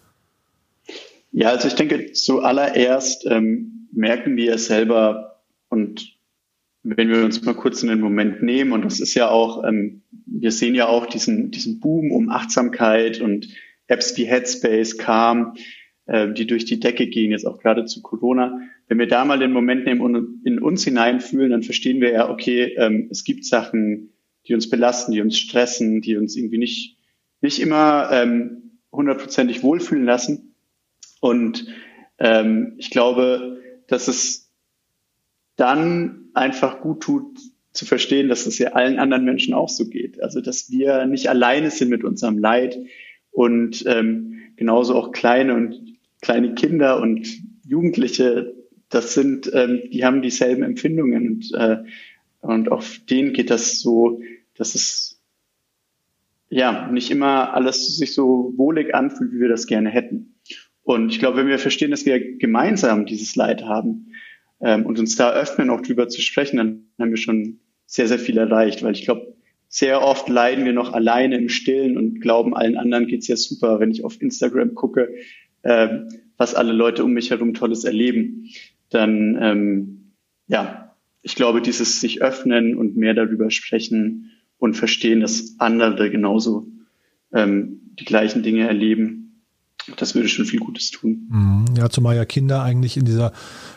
Ja, 1.30 1.50
also 1.50 1.68
ich 1.68 1.76
denke, 1.76 2.14
zuallererst 2.14 3.26
ähm, 3.26 3.86
merken 3.92 4.34
wir 4.34 4.58
selber 4.58 5.40
und 5.68 6.18
wenn 6.82 7.08
wir 7.08 7.24
uns 7.24 7.42
mal 7.42 7.54
kurz 7.54 7.82
in 7.82 7.88
den 7.88 8.00
Moment 8.00 8.42
nehmen, 8.42 8.72
und 8.72 8.84
das 8.84 9.00
ist 9.00 9.14
ja 9.14 9.28
auch, 9.28 9.64
ähm, 9.64 10.02
wir 10.26 10.52
sehen 10.52 10.74
ja 10.74 10.86
auch 10.86 11.06
diesen, 11.06 11.50
diesen 11.50 11.80
Boom 11.80 12.10
um 12.10 12.30
Achtsamkeit 12.30 13.20
und 13.20 13.48
Apps 13.86 14.16
wie 14.16 14.24
Headspace, 14.24 14.96
Calm, 14.96 15.54
äh, 16.06 16.32
die 16.32 16.46
durch 16.46 16.64
die 16.64 16.80
Decke 16.80 17.06
gehen, 17.08 17.32
jetzt 17.32 17.46
auch 17.46 17.58
gerade 17.58 17.84
zu 17.84 18.02
Corona. 18.02 18.60
Wenn 18.88 18.98
wir 18.98 19.08
da 19.08 19.24
mal 19.24 19.38
den 19.38 19.52
Moment 19.52 19.84
nehmen 19.84 20.00
und 20.00 20.40
in 20.44 20.58
uns 20.58 20.84
hineinfühlen, 20.84 21.50
dann 21.50 21.62
verstehen 21.62 22.00
wir 22.00 22.12
ja, 22.12 22.30
okay, 22.30 22.74
ähm, 22.76 23.08
es 23.10 23.24
gibt 23.24 23.44
Sachen, 23.44 24.12
die 24.46 24.54
uns 24.54 24.70
belasten, 24.70 25.12
die 25.12 25.20
uns 25.20 25.38
stressen, 25.38 26.00
die 26.00 26.16
uns 26.16 26.36
irgendwie 26.36 26.58
nicht, 26.58 26.96
nicht 27.40 27.60
immer 27.60 28.08
ähm, 28.10 28.80
hundertprozentig 28.90 29.62
wohlfühlen 29.62 30.04
lassen. 30.04 30.54
Und 31.20 31.66
ähm, 32.18 32.74
ich 32.78 32.90
glaube, 32.90 33.60
dass 33.86 34.08
es 34.08 34.49
dann 35.56 36.30
einfach 36.34 36.80
gut 36.80 37.02
tut, 37.02 37.38
zu 37.72 37.84
verstehen, 37.86 38.28
dass 38.28 38.46
es 38.46 38.58
ja 38.58 38.72
allen 38.72 38.98
anderen 38.98 39.24
Menschen 39.24 39.54
auch 39.54 39.68
so 39.68 39.88
geht. 39.88 40.20
Also 40.22 40.40
dass 40.40 40.70
wir 40.70 41.06
nicht 41.06 41.28
alleine 41.28 41.70
sind 41.70 41.88
mit 41.88 42.04
unserem 42.04 42.38
Leid 42.38 42.78
und 43.30 43.84
ähm, 43.86 44.38
genauso 44.56 44.96
auch 44.96 45.12
kleine 45.12 45.54
und 45.54 45.98
kleine 46.20 46.54
Kinder 46.54 47.00
und 47.00 47.28
Jugendliche, 47.64 48.54
das 48.88 49.14
sind, 49.14 49.50
ähm, 49.54 49.82
die 49.92 50.04
haben 50.04 50.22
dieselben 50.22 50.62
Empfindungen 50.62 51.28
und, 51.28 51.54
äh, 51.54 51.78
und 52.40 52.72
auf 52.72 52.98
denen 53.08 53.32
geht 53.32 53.50
das 53.50 53.80
so, 53.80 54.20
dass 54.56 54.74
es 54.74 55.20
ja 56.48 56.90
nicht 56.90 57.10
immer 57.10 57.54
alles 57.54 57.96
sich 57.96 58.12
so 58.12 58.52
wohlig 58.56 58.94
anfühlt, 58.94 59.32
wie 59.32 59.40
wir 59.40 59.48
das 59.48 59.66
gerne 59.66 59.90
hätten. 59.90 60.34
Und 60.82 61.10
ich 61.10 61.20
glaube, 61.20 61.38
wenn 61.38 61.46
wir 61.46 61.60
verstehen, 61.60 61.92
dass 61.92 62.04
wir 62.04 62.38
gemeinsam 62.38 63.06
dieses 63.06 63.36
Leid 63.36 63.62
haben, 63.62 64.09
ähm, 64.60 64.86
und 64.86 64.98
uns 64.98 65.16
da 65.16 65.32
öffnen, 65.32 65.70
auch 65.70 65.80
drüber 65.80 66.08
zu 66.08 66.20
sprechen, 66.20 66.56
dann 66.58 66.84
haben 66.98 67.10
wir 67.10 67.16
schon 67.16 67.60
sehr, 67.86 68.08
sehr 68.08 68.18
viel 68.18 68.38
erreicht, 68.38 68.82
weil 68.82 68.92
ich 68.92 69.04
glaube, 69.04 69.34
sehr 69.68 70.02
oft 70.02 70.28
leiden 70.28 70.64
wir 70.64 70.72
noch 70.72 70.92
alleine 70.92 71.36
im 71.36 71.48
Stillen 71.48 71.96
und 71.96 72.20
glauben, 72.20 72.56
allen 72.56 72.76
anderen 72.76 73.06
geht's 73.06 73.28
ja 73.28 73.36
super, 73.36 73.78
wenn 73.78 73.92
ich 73.92 74.04
auf 74.04 74.20
Instagram 74.20 74.74
gucke, 74.74 75.14
ähm, 75.62 76.08
was 76.36 76.54
alle 76.54 76.72
Leute 76.72 77.04
um 77.04 77.12
mich 77.12 77.30
herum 77.30 77.54
Tolles 77.54 77.84
erleben. 77.84 78.48
Dann, 78.90 79.38
ähm, 79.40 80.12
ja, 80.48 80.96
ich 81.22 81.36
glaube, 81.36 81.62
dieses 81.62 82.00
sich 82.00 82.22
öffnen 82.22 82.76
und 82.76 82.96
mehr 82.96 83.14
darüber 83.14 83.50
sprechen 83.50 84.32
und 84.58 84.74
verstehen, 84.74 85.20
dass 85.20 85.54
andere 85.58 86.10
genauso 86.10 86.66
ähm, 87.32 87.80
die 87.98 88.04
gleichen 88.04 88.42
Dinge 88.42 88.66
erleben, 88.66 89.29
das 89.96 90.14
würde 90.14 90.28
schon 90.28 90.44
viel 90.44 90.60
Gutes 90.60 90.90
tun. 90.90 91.26
Mhm. 91.30 91.64
Ja, 91.76 91.88
zumal 91.88 92.16
ja 92.16 92.24
Kinder 92.24 92.62
eigentlich 92.62 92.96
in 92.96 93.04
dieser 93.04 93.32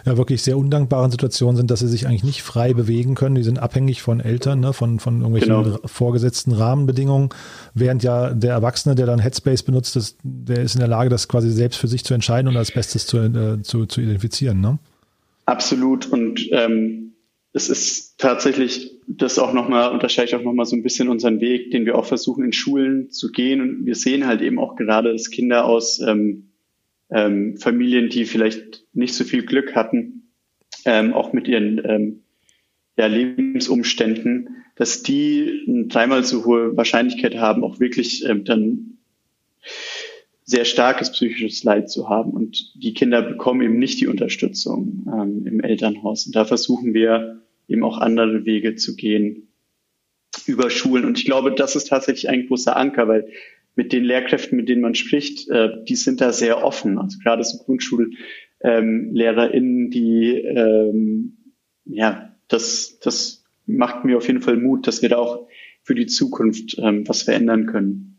ja 0.05 0.17
wirklich 0.17 0.41
sehr 0.41 0.57
undankbaren 0.57 1.11
Situation 1.11 1.55
sind, 1.55 1.71
dass 1.71 1.79
sie 1.79 1.87
sich 1.87 2.07
eigentlich 2.07 2.23
nicht 2.23 2.43
frei 2.43 2.73
bewegen 2.73 3.15
können. 3.15 3.35
Die 3.35 3.43
sind 3.43 3.59
abhängig 3.59 4.01
von 4.01 4.19
Eltern, 4.19 4.59
ne, 4.59 4.73
von, 4.73 4.99
von 4.99 5.21
irgendwelchen 5.21 5.63
genau. 5.63 5.79
vorgesetzten 5.85 6.51
Rahmenbedingungen, 6.51 7.29
während 7.73 8.03
ja 8.03 8.33
der 8.33 8.51
Erwachsene, 8.51 8.95
der 8.95 9.05
dann 9.05 9.19
Headspace 9.19 9.63
benutzt, 9.63 9.95
ist, 9.95 10.17
der 10.23 10.61
ist 10.61 10.75
in 10.75 10.79
der 10.79 10.87
Lage, 10.87 11.09
das 11.09 11.27
quasi 11.27 11.51
selbst 11.51 11.77
für 11.77 11.87
sich 11.87 12.03
zu 12.03 12.13
entscheiden 12.13 12.47
und 12.47 12.57
als 12.57 12.71
Bestes 12.71 13.05
zu, 13.05 13.17
äh, 13.17 13.61
zu, 13.61 13.85
zu 13.85 14.01
identifizieren. 14.01 14.61
Ne? 14.61 14.79
Absolut. 15.45 16.07
Und 16.07 16.47
ähm, 16.51 17.02
es 17.53 17.69
ist 17.69 18.17
tatsächlich 18.17 18.99
das 19.07 19.37
auch 19.37 19.53
nochmal, 19.53 19.91
unterscheidet 19.91 20.33
auch 20.33 20.41
nochmal 20.41 20.65
so 20.65 20.75
ein 20.75 20.81
bisschen 20.81 21.07
unseren 21.07 21.39
Weg, 21.39 21.69
den 21.69 21.85
wir 21.85 21.95
auch 21.97 22.05
versuchen 22.05 22.43
in 22.43 22.51
Schulen 22.51 23.11
zu 23.11 23.31
gehen. 23.31 23.61
Und 23.61 23.85
wir 23.85 23.95
sehen 23.95 24.25
halt 24.25 24.41
eben 24.41 24.57
auch 24.57 24.75
gerade, 24.75 25.11
dass 25.11 25.29
Kinder 25.29 25.65
aus 25.65 25.99
ähm, 25.99 26.49
ähm, 27.11 27.57
Familien, 27.57 28.09
die 28.09 28.25
vielleicht 28.25 28.85
nicht 28.93 29.13
so 29.13 29.23
viel 29.23 29.45
Glück 29.45 29.75
hatten, 29.75 30.31
ähm, 30.85 31.13
auch 31.13 31.31
mit 31.31 31.47
ihren 31.47 31.79
ähm, 31.85 32.23
ja, 32.97 33.05
Lebensumständen, 33.05 34.63
dass 34.75 35.03
die 35.03 35.63
eine 35.67 35.85
dreimal 35.85 36.23
so 36.23 36.45
hohe 36.45 36.75
Wahrscheinlichkeit 36.75 37.35
haben, 37.35 37.63
auch 37.63 37.79
wirklich 37.79 38.25
ähm, 38.25 38.45
dann 38.45 38.97
sehr 40.43 40.65
starkes 40.65 41.11
psychisches 41.11 41.63
Leid 41.63 41.91
zu 41.91 42.09
haben. 42.09 42.31
Und 42.31 42.73
die 42.75 42.93
Kinder 42.93 43.21
bekommen 43.21 43.61
eben 43.61 43.77
nicht 43.77 44.01
die 44.01 44.07
Unterstützung 44.07 45.05
ähm, 45.07 45.45
im 45.45 45.59
Elternhaus. 45.61 46.25
Und 46.25 46.35
da 46.35 46.45
versuchen 46.45 46.95
wir 46.95 47.42
eben 47.67 47.83
auch 47.83 47.97
andere 47.97 48.45
Wege 48.45 48.75
zu 48.75 48.95
gehen 48.95 49.49
über 50.45 50.69
Schulen. 50.69 51.05
Und 51.05 51.17
ich 51.17 51.25
glaube, 51.25 51.53
das 51.53 51.75
ist 51.75 51.89
tatsächlich 51.89 52.29
ein 52.29 52.45
großer 52.47 52.75
Anker, 52.75 53.07
weil 53.07 53.29
mit 53.75 53.91
den 53.91 54.03
Lehrkräften, 54.03 54.55
mit 54.55 54.69
denen 54.69 54.81
man 54.81 54.93
spricht, 54.95 55.49
äh, 55.49 55.83
die 55.87 55.95
sind 55.95 56.21
da 56.21 56.31
sehr 56.31 56.63
offen. 56.63 56.99
Also 56.99 57.17
gerade 57.19 57.43
so 57.43 57.57
GrundschullehrerInnen, 57.63 59.89
die, 59.89 60.29
ähm, 60.29 61.37
ja, 61.85 62.35
das, 62.47 62.99
das 62.99 63.43
macht 63.65 64.05
mir 64.05 64.17
auf 64.17 64.27
jeden 64.27 64.41
Fall 64.41 64.57
Mut, 64.57 64.85
dass 64.87 65.01
wir 65.01 65.09
da 65.09 65.17
auch 65.17 65.47
für 65.81 65.95
die 65.95 66.05
Zukunft 66.05 66.77
ähm, 66.77 67.07
was 67.07 67.23
verändern 67.23 67.65
können. 67.65 68.12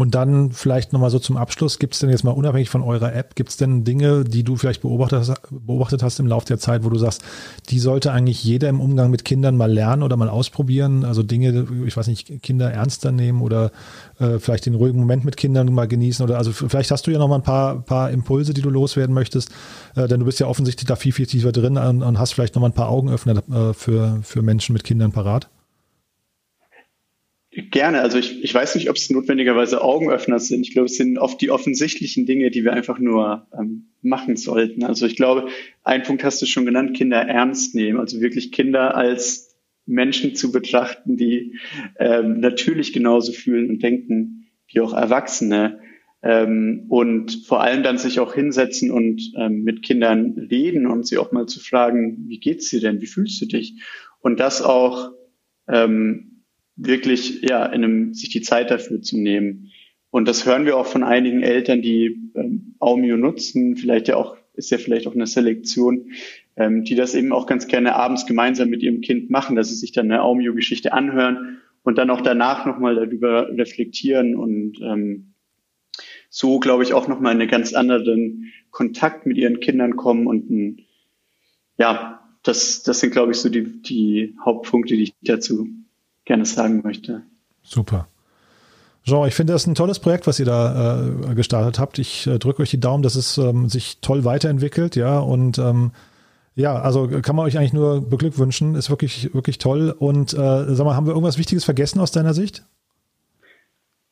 Und 0.00 0.14
dann 0.14 0.50
vielleicht 0.50 0.94
nochmal 0.94 1.10
so 1.10 1.18
zum 1.18 1.36
Abschluss, 1.36 1.78
gibt 1.78 1.92
es 1.92 2.00
denn 2.00 2.08
jetzt 2.08 2.24
mal 2.24 2.30
unabhängig 2.30 2.70
von 2.70 2.80
eurer 2.80 3.14
App, 3.14 3.34
gibt 3.34 3.50
es 3.50 3.58
denn 3.58 3.84
Dinge, 3.84 4.24
die 4.24 4.44
du 4.44 4.56
vielleicht 4.56 4.80
beobachtet 4.80 5.18
hast, 5.18 5.42
beobachtet 5.50 6.02
hast 6.02 6.18
im 6.20 6.26
Laufe 6.26 6.46
der 6.46 6.58
Zeit, 6.58 6.84
wo 6.84 6.88
du 6.88 6.96
sagst, 6.96 7.22
die 7.68 7.78
sollte 7.78 8.10
eigentlich 8.10 8.42
jeder 8.42 8.70
im 8.70 8.80
Umgang 8.80 9.10
mit 9.10 9.26
Kindern 9.26 9.58
mal 9.58 9.70
lernen 9.70 10.02
oder 10.02 10.16
mal 10.16 10.30
ausprobieren? 10.30 11.04
Also 11.04 11.22
Dinge, 11.22 11.66
ich 11.84 11.98
weiß 11.98 12.06
nicht, 12.06 12.42
Kinder 12.42 12.72
ernster 12.72 13.12
nehmen 13.12 13.42
oder 13.42 13.72
äh, 14.18 14.38
vielleicht 14.38 14.64
den 14.64 14.74
ruhigen 14.74 15.00
Moment 15.00 15.26
mit 15.26 15.36
Kindern 15.36 15.70
mal 15.70 15.86
genießen 15.86 16.24
oder 16.24 16.38
also 16.38 16.50
vielleicht 16.50 16.90
hast 16.90 17.06
du 17.06 17.10
ja 17.10 17.18
noch 17.18 17.28
mal 17.28 17.34
ein 17.34 17.42
paar, 17.42 17.82
paar 17.82 18.10
Impulse, 18.10 18.54
die 18.54 18.62
du 18.62 18.70
loswerden 18.70 19.14
möchtest, 19.14 19.50
äh, 19.96 20.08
denn 20.08 20.20
du 20.20 20.24
bist 20.24 20.40
ja 20.40 20.46
offensichtlich 20.46 20.86
da 20.86 20.96
viel, 20.96 21.12
viel 21.12 21.26
tiefer 21.26 21.52
drin 21.52 21.76
und, 21.76 22.02
und 22.02 22.18
hast 22.18 22.32
vielleicht 22.32 22.54
noch 22.54 22.62
mal 22.62 22.68
ein 22.68 22.72
paar 22.72 22.88
Augenöffner 22.88 23.42
äh, 23.52 23.74
für, 23.74 24.20
für 24.22 24.40
Menschen 24.40 24.72
mit 24.72 24.82
Kindern 24.82 25.12
parat. 25.12 25.50
Gerne. 27.52 28.00
Also 28.00 28.18
ich, 28.18 28.44
ich 28.44 28.54
weiß 28.54 28.76
nicht, 28.76 28.90
ob 28.90 28.96
es 28.96 29.10
notwendigerweise 29.10 29.82
Augenöffner 29.82 30.38
sind. 30.38 30.62
Ich 30.62 30.72
glaube, 30.72 30.86
es 30.86 30.96
sind 30.96 31.18
oft 31.18 31.40
die 31.40 31.50
offensichtlichen 31.50 32.24
Dinge, 32.24 32.50
die 32.50 32.62
wir 32.62 32.72
einfach 32.72 33.00
nur 33.00 33.48
ähm, 33.58 33.88
machen 34.02 34.36
sollten. 34.36 34.84
Also 34.84 35.04
ich 35.06 35.16
glaube, 35.16 35.48
ein 35.82 36.04
Punkt 36.04 36.22
hast 36.22 36.40
du 36.40 36.46
schon 36.46 36.64
genannt, 36.64 36.96
Kinder 36.96 37.18
ernst 37.18 37.74
nehmen. 37.74 37.98
Also 37.98 38.20
wirklich 38.20 38.52
Kinder 38.52 38.94
als 38.94 39.56
Menschen 39.84 40.36
zu 40.36 40.52
betrachten, 40.52 41.16
die 41.16 41.58
ähm, 41.98 42.38
natürlich 42.38 42.92
genauso 42.92 43.32
fühlen 43.32 43.68
und 43.68 43.82
denken 43.82 44.46
wie 44.68 44.80
auch 44.80 44.92
Erwachsene. 44.92 45.80
Ähm, 46.22 46.86
und 46.88 47.46
vor 47.46 47.62
allem 47.62 47.82
dann 47.82 47.98
sich 47.98 48.20
auch 48.20 48.34
hinsetzen 48.34 48.92
und 48.92 49.32
ähm, 49.36 49.64
mit 49.64 49.82
Kindern 49.82 50.38
reden 50.50 50.86
und 50.86 51.04
sie 51.04 51.18
auch 51.18 51.32
mal 51.32 51.46
zu 51.46 51.58
fragen, 51.58 52.28
wie 52.28 52.38
geht's 52.38 52.70
dir 52.70 52.80
denn? 52.80 53.00
Wie 53.00 53.06
fühlst 53.06 53.40
du 53.40 53.46
dich? 53.46 53.82
Und 54.20 54.38
das 54.38 54.62
auch 54.62 55.10
ähm, 55.66 56.29
wirklich 56.80 57.42
ja 57.42 57.66
in 57.66 57.84
einem, 57.84 58.14
sich 58.14 58.30
die 58.30 58.40
Zeit 58.40 58.70
dafür 58.70 59.02
zu 59.02 59.18
nehmen. 59.18 59.70
Und 60.10 60.26
das 60.26 60.44
hören 60.44 60.66
wir 60.66 60.76
auch 60.76 60.86
von 60.86 61.04
einigen 61.04 61.42
Eltern, 61.42 61.82
die 61.82 62.18
ähm, 62.34 62.74
Aumio 62.80 63.16
nutzen, 63.16 63.76
vielleicht 63.76 64.08
ja 64.08 64.16
auch, 64.16 64.36
ist 64.54 64.70
ja 64.70 64.78
vielleicht 64.78 65.06
auch 65.06 65.14
eine 65.14 65.26
Selektion, 65.26 66.12
ähm, 66.56 66.84
die 66.84 66.96
das 66.96 67.14
eben 67.14 67.32
auch 67.32 67.46
ganz 67.46 67.68
gerne 67.68 67.94
abends 67.94 68.26
gemeinsam 68.26 68.70
mit 68.70 68.82
ihrem 68.82 69.02
Kind 69.02 69.30
machen, 69.30 69.54
dass 69.54 69.68
sie 69.68 69.76
sich 69.76 69.92
dann 69.92 70.10
eine 70.10 70.22
Aumio-Geschichte 70.22 70.92
anhören 70.92 71.58
und 71.82 71.96
dann 71.96 72.10
auch 72.10 72.22
danach 72.22 72.66
nochmal 72.66 72.96
darüber 72.96 73.48
reflektieren 73.50 74.34
und 74.34 74.80
ähm, 74.82 75.34
so, 76.28 76.58
glaube 76.60 76.82
ich, 76.82 76.92
auch 76.92 77.08
nochmal 77.08 77.34
in 77.34 77.40
einen 77.40 77.50
ganz 77.50 77.74
anderen 77.74 78.52
Kontakt 78.70 79.26
mit 79.26 79.36
ihren 79.36 79.60
Kindern 79.60 79.96
kommen 79.96 80.26
und 80.26 80.50
ein, 80.50 80.86
ja, 81.76 82.20
das, 82.42 82.82
das 82.82 83.00
sind, 83.00 83.10
glaube 83.10 83.32
ich, 83.32 83.38
so 83.38 83.48
die, 83.48 83.82
die 83.82 84.36
Hauptpunkte, 84.44 84.96
die 84.96 85.02
ich 85.04 85.14
dazu 85.22 85.68
gerne 86.30 86.46
sagen 86.46 86.82
möchte. 86.84 87.22
Super. 87.64 88.06
Jean, 89.02 89.26
ich 89.26 89.34
finde 89.34 89.52
das 89.52 89.66
ein 89.66 89.74
tolles 89.74 89.98
Projekt, 89.98 90.28
was 90.28 90.38
ihr 90.38 90.46
da 90.46 91.02
äh, 91.02 91.34
gestartet 91.34 91.80
habt. 91.80 91.98
Ich 91.98 92.28
äh, 92.28 92.38
drücke 92.38 92.62
euch 92.62 92.70
die 92.70 92.78
Daumen, 92.78 93.02
dass 93.02 93.16
es 93.16 93.36
ähm, 93.36 93.68
sich 93.68 93.98
toll 94.00 94.24
weiterentwickelt, 94.24 94.94
ja. 94.94 95.18
Und 95.18 95.58
ähm, 95.58 95.90
ja, 96.54 96.80
also 96.80 97.08
kann 97.08 97.34
man 97.34 97.46
euch 97.46 97.58
eigentlich 97.58 97.72
nur 97.72 98.08
beglückwünschen. 98.08 98.76
Ist 98.76 98.90
wirklich, 98.90 99.34
wirklich 99.34 99.58
toll. 99.58 99.92
Und 99.98 100.32
äh, 100.32 100.36
sag 100.36 100.84
mal, 100.84 100.94
haben 100.94 101.06
wir 101.06 101.14
irgendwas 101.14 101.36
Wichtiges 101.36 101.64
vergessen 101.64 101.98
aus 101.98 102.12
deiner 102.12 102.32
Sicht? 102.32 102.64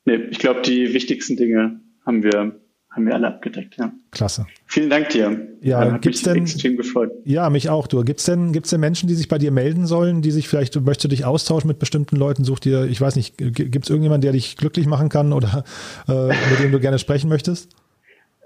Nee, 0.05 0.17
ich 0.31 0.41
glaube, 0.41 0.63
die 0.63 0.93
wichtigsten 0.95 1.37
Dinge 1.37 1.79
haben 2.05 2.25
wir 2.25 2.59
haben 2.99 3.07
wir 3.07 3.15
alle 3.15 3.29
abgedeckt, 3.29 3.77
ja. 3.79 3.93
Klasse. 4.11 4.47
Vielen 4.67 4.91
Dank 4.91 5.11
dir. 5.11 5.49
Ja, 5.61 5.93
hat 5.93 6.03
gibt's 6.03 6.25
mich 6.25 6.33
denn, 6.33 6.43
extrem 6.43 6.77
gefreut. 6.77 7.13
Ja, 7.25 7.49
mich 7.49 7.71
auch, 7.71 7.87
du. 7.87 8.03
Gibt 8.03 8.19
es 8.19 8.27
denn, 8.27 8.53
gibt's 8.53 8.71
denn 8.71 8.81
Menschen, 8.81 9.09
die 9.09 9.15
sich 9.15 9.29
bei 9.29 9.39
dir 9.39 9.53
melden 9.53 9.87
sollen, 9.87 10.21
die 10.21 10.33
sich 10.33 10.49
vielleicht, 10.49 10.75
möchtest 10.81 11.05
du 11.05 11.09
dich 11.09 11.25
austauschen 11.25 11.69
mit 11.69 11.79
bestimmten 11.79 12.17
Leuten, 12.17 12.43
such 12.43 12.59
dir, 12.59 12.85
ich 12.85 13.01
weiß 13.01 13.15
nicht, 13.15 13.39
gibt 13.39 13.85
es 13.85 13.89
irgendjemanden, 13.89 14.23
der 14.23 14.33
dich 14.33 14.57
glücklich 14.57 14.87
machen 14.87 15.09
kann 15.09 15.33
oder 15.33 15.65
äh, 16.09 16.27
mit 16.27 16.61
dem 16.61 16.73
du 16.73 16.81
gerne 16.81 16.99
sprechen 16.99 17.29
möchtest? 17.29 17.71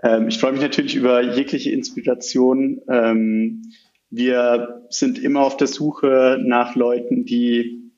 Ähm, 0.02 0.28
ich 0.28 0.38
freue 0.38 0.52
mich 0.52 0.60
natürlich 0.60 0.94
über 0.94 1.22
jegliche 1.22 1.70
Inspiration. 1.70 2.82
Ähm, 2.90 3.62
wir 4.10 4.82
sind 4.90 5.18
immer 5.18 5.40
auf 5.40 5.56
der 5.56 5.68
Suche 5.68 6.38
nach 6.44 6.74
Leuten, 6.74 7.24
die 7.24 7.90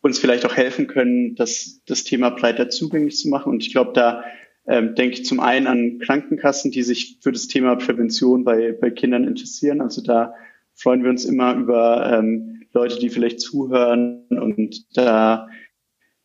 uns 0.00 0.20
vielleicht 0.20 0.46
auch 0.46 0.56
helfen 0.56 0.86
können, 0.86 1.34
das, 1.34 1.80
das 1.86 2.04
Thema 2.04 2.30
breiter 2.30 2.68
zugänglich 2.68 3.16
zu 3.16 3.28
machen. 3.28 3.50
Und 3.50 3.64
ich 3.64 3.72
glaube, 3.72 3.92
da 3.92 4.22
ähm, 4.68 4.94
denke 4.94 5.14
ich 5.14 5.24
zum 5.24 5.40
einen 5.40 5.66
an 5.66 5.98
Krankenkassen, 5.98 6.70
die 6.70 6.82
sich 6.82 7.18
für 7.20 7.32
das 7.32 7.48
Thema 7.48 7.76
Prävention 7.76 8.44
bei, 8.44 8.72
bei 8.72 8.90
Kindern 8.90 9.24
interessieren. 9.24 9.80
Also 9.80 10.02
da 10.02 10.34
freuen 10.74 11.02
wir 11.02 11.10
uns 11.10 11.24
immer 11.24 11.54
über 11.54 12.12
ähm, 12.12 12.62
Leute, 12.72 12.98
die 12.98 13.08
vielleicht 13.08 13.40
zuhören 13.40 14.26
und 14.28 14.96
da 14.96 15.48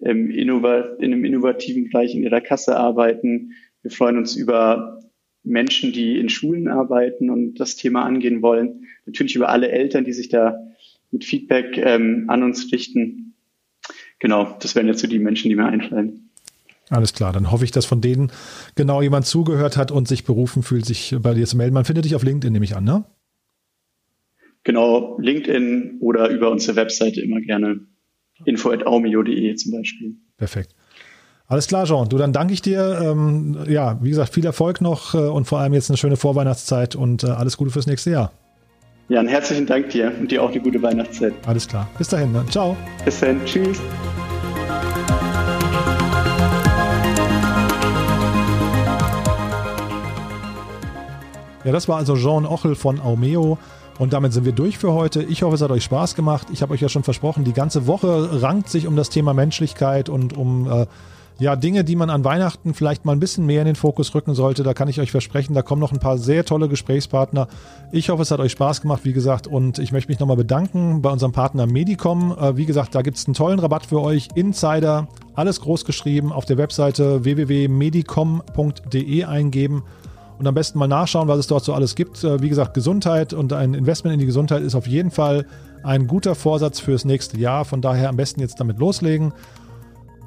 Innova 0.03 0.95
in 0.97 1.13
einem 1.13 1.25
innovativen 1.25 1.89
Bereich 1.89 2.15
in 2.15 2.23
ihrer 2.23 2.41
Kasse 2.41 2.75
arbeiten. 2.75 3.51
Wir 3.83 3.91
freuen 3.91 4.17
uns 4.17 4.35
über 4.35 4.99
Menschen, 5.43 5.91
die 5.91 6.19
in 6.19 6.27
Schulen 6.27 6.67
arbeiten 6.67 7.29
und 7.29 7.59
das 7.59 7.75
Thema 7.75 8.03
angehen 8.03 8.41
wollen. 8.41 8.87
Natürlich 9.05 9.35
über 9.35 9.49
alle 9.49 9.69
Eltern, 9.69 10.03
die 10.03 10.13
sich 10.13 10.29
da 10.29 10.57
mit 11.11 11.23
Feedback 11.23 11.77
ähm, 11.77 12.25
an 12.29 12.43
uns 12.43 12.71
richten. 12.71 13.35
Genau, 14.19 14.57
das 14.59 14.75
wären 14.75 14.87
jetzt 14.87 15.01
so 15.01 15.07
die 15.07 15.19
Menschen, 15.19 15.49
die 15.49 15.55
mir 15.55 15.65
einfallen. 15.65 16.30
Alles 16.91 17.13
klar, 17.13 17.31
dann 17.31 17.51
hoffe 17.51 17.63
ich, 17.63 17.71
dass 17.71 17.85
von 17.85 18.01
denen 18.01 18.33
genau 18.75 19.01
jemand 19.01 19.25
zugehört 19.25 19.77
hat 19.77 19.91
und 19.91 20.09
sich 20.09 20.25
berufen 20.25 20.61
fühlt, 20.61 20.85
sich 20.85 21.15
bei 21.21 21.33
dir 21.33 21.47
zu 21.47 21.55
melden. 21.55 21.73
Man 21.73 21.85
findet 21.85 22.03
dich 22.03 22.15
auf 22.15 22.23
LinkedIn, 22.23 22.51
nehme 22.51 22.65
ich 22.65 22.75
an, 22.75 22.83
ne? 22.83 23.05
Genau, 24.65 25.17
LinkedIn 25.17 25.99
oder 26.01 26.29
über 26.29 26.51
unsere 26.51 26.75
Webseite 26.75 27.21
immer 27.21 27.39
gerne 27.39 27.79
info.aumio.de 28.43 29.55
zum 29.55 29.71
Beispiel. 29.71 30.17
Perfekt. 30.35 30.75
Alles 31.47 31.67
klar, 31.67 31.85
Jean. 31.85 32.09
Du, 32.09 32.17
dann 32.17 32.33
danke 32.33 32.53
ich 32.53 32.61
dir. 32.61 32.99
Ähm, 33.01 33.57
ja, 33.69 33.97
wie 34.01 34.09
gesagt, 34.09 34.33
viel 34.33 34.45
Erfolg 34.45 34.81
noch 34.81 35.15
äh, 35.15 35.17
und 35.17 35.45
vor 35.45 35.59
allem 35.59 35.73
jetzt 35.73 35.89
eine 35.89 35.97
schöne 35.97 36.17
Vorweihnachtszeit 36.17 36.95
und 36.97 37.23
äh, 37.23 37.27
alles 37.27 37.55
Gute 37.55 37.71
fürs 37.71 37.87
nächste 37.87 38.11
Jahr. 38.11 38.33
Ja, 39.07 39.19
einen 39.19 39.29
herzlichen 39.29 39.65
Dank 39.65 39.89
dir 39.89 40.11
und 40.19 40.29
dir 40.29 40.43
auch 40.43 40.51
eine 40.51 40.59
gute 40.59 40.81
Weihnachtszeit. 40.81 41.33
Alles 41.45 41.67
klar. 41.67 41.89
Bis 41.97 42.09
dahin. 42.09 42.33
Ne? 42.33 42.45
Ciao. 42.49 42.75
Bis 43.05 43.19
dann. 43.21 43.43
Tschüss. 43.45 43.79
Ja, 51.63 51.71
das 51.71 51.87
war 51.87 51.97
also 51.97 52.15
Jean 52.15 52.45
Ochel 52.45 52.75
von 52.75 52.99
Aumeo. 52.99 53.57
Und 53.99 54.13
damit 54.13 54.33
sind 54.33 54.45
wir 54.45 54.51
durch 54.51 54.79
für 54.79 54.93
heute. 54.93 55.21
Ich 55.21 55.43
hoffe, 55.43 55.55
es 55.55 55.61
hat 55.61 55.69
euch 55.69 55.83
Spaß 55.83 56.15
gemacht. 56.15 56.47
Ich 56.51 56.63
habe 56.63 56.73
euch 56.73 56.81
ja 56.81 56.89
schon 56.89 57.03
versprochen, 57.03 57.43
die 57.43 57.53
ganze 57.53 57.85
Woche 57.85 58.41
rankt 58.41 58.69
sich 58.69 58.87
um 58.87 58.95
das 58.95 59.09
Thema 59.09 59.35
Menschlichkeit 59.35 60.09
und 60.09 60.35
um 60.35 60.67
äh, 60.67 60.87
ja, 61.37 61.55
Dinge, 61.55 61.83
die 61.83 61.95
man 61.95 62.09
an 62.09 62.23
Weihnachten 62.23 62.73
vielleicht 62.73 63.05
mal 63.05 63.13
ein 63.13 63.19
bisschen 63.19 63.45
mehr 63.45 63.61
in 63.61 63.67
den 63.67 63.75
Fokus 63.75 64.15
rücken 64.15 64.33
sollte. 64.33 64.63
Da 64.63 64.73
kann 64.73 64.87
ich 64.87 64.99
euch 64.99 65.11
versprechen, 65.11 65.53
da 65.53 65.61
kommen 65.61 65.81
noch 65.81 65.91
ein 65.91 65.99
paar 65.99 66.17
sehr 66.17 66.45
tolle 66.45 66.67
Gesprächspartner. 66.67 67.47
Ich 67.91 68.09
hoffe, 68.09 68.23
es 68.23 68.31
hat 68.31 68.39
euch 68.39 68.53
Spaß 68.53 68.81
gemacht, 68.81 69.01
wie 69.03 69.13
gesagt. 69.13 69.45
Und 69.45 69.77
ich 69.77 69.91
möchte 69.91 70.11
mich 70.11 70.19
nochmal 70.19 70.37
bedanken 70.37 71.03
bei 71.03 71.11
unserem 71.11 71.31
Partner 71.31 71.67
Medicom. 71.67 72.35
Äh, 72.39 72.57
wie 72.57 72.65
gesagt, 72.65 72.95
da 72.95 73.03
gibt 73.03 73.17
es 73.17 73.27
einen 73.27 73.35
tollen 73.35 73.59
Rabatt 73.59 73.85
für 73.85 74.01
euch. 74.01 74.29
Insider, 74.33 75.07
alles 75.35 75.61
groß 75.61 75.85
geschrieben, 75.85 76.31
auf 76.31 76.45
der 76.45 76.57
Webseite 76.57 77.23
www.medicom.de 77.23 79.25
eingeben 79.25 79.83
und 80.41 80.47
am 80.47 80.55
besten 80.55 80.79
mal 80.79 80.87
nachschauen, 80.87 81.27
was 81.27 81.37
es 81.37 81.47
dort 81.47 81.63
so 81.63 81.73
alles 81.73 81.93
gibt. 81.93 82.23
Äh, 82.23 82.41
wie 82.41 82.49
gesagt, 82.49 82.73
Gesundheit 82.73 83.31
und 83.31 83.53
ein 83.53 83.75
Investment 83.75 84.15
in 84.15 84.19
die 84.19 84.25
Gesundheit 84.25 84.63
ist 84.63 84.73
auf 84.73 84.87
jeden 84.87 85.11
Fall 85.11 85.45
ein 85.83 86.07
guter 86.07 86.33
Vorsatz 86.33 86.79
fürs 86.79 87.05
nächste 87.05 87.37
Jahr. 87.37 87.63
Von 87.63 87.81
daher 87.81 88.09
am 88.09 88.17
besten 88.17 88.41
jetzt 88.41 88.59
damit 88.59 88.79
loslegen. 88.79 89.33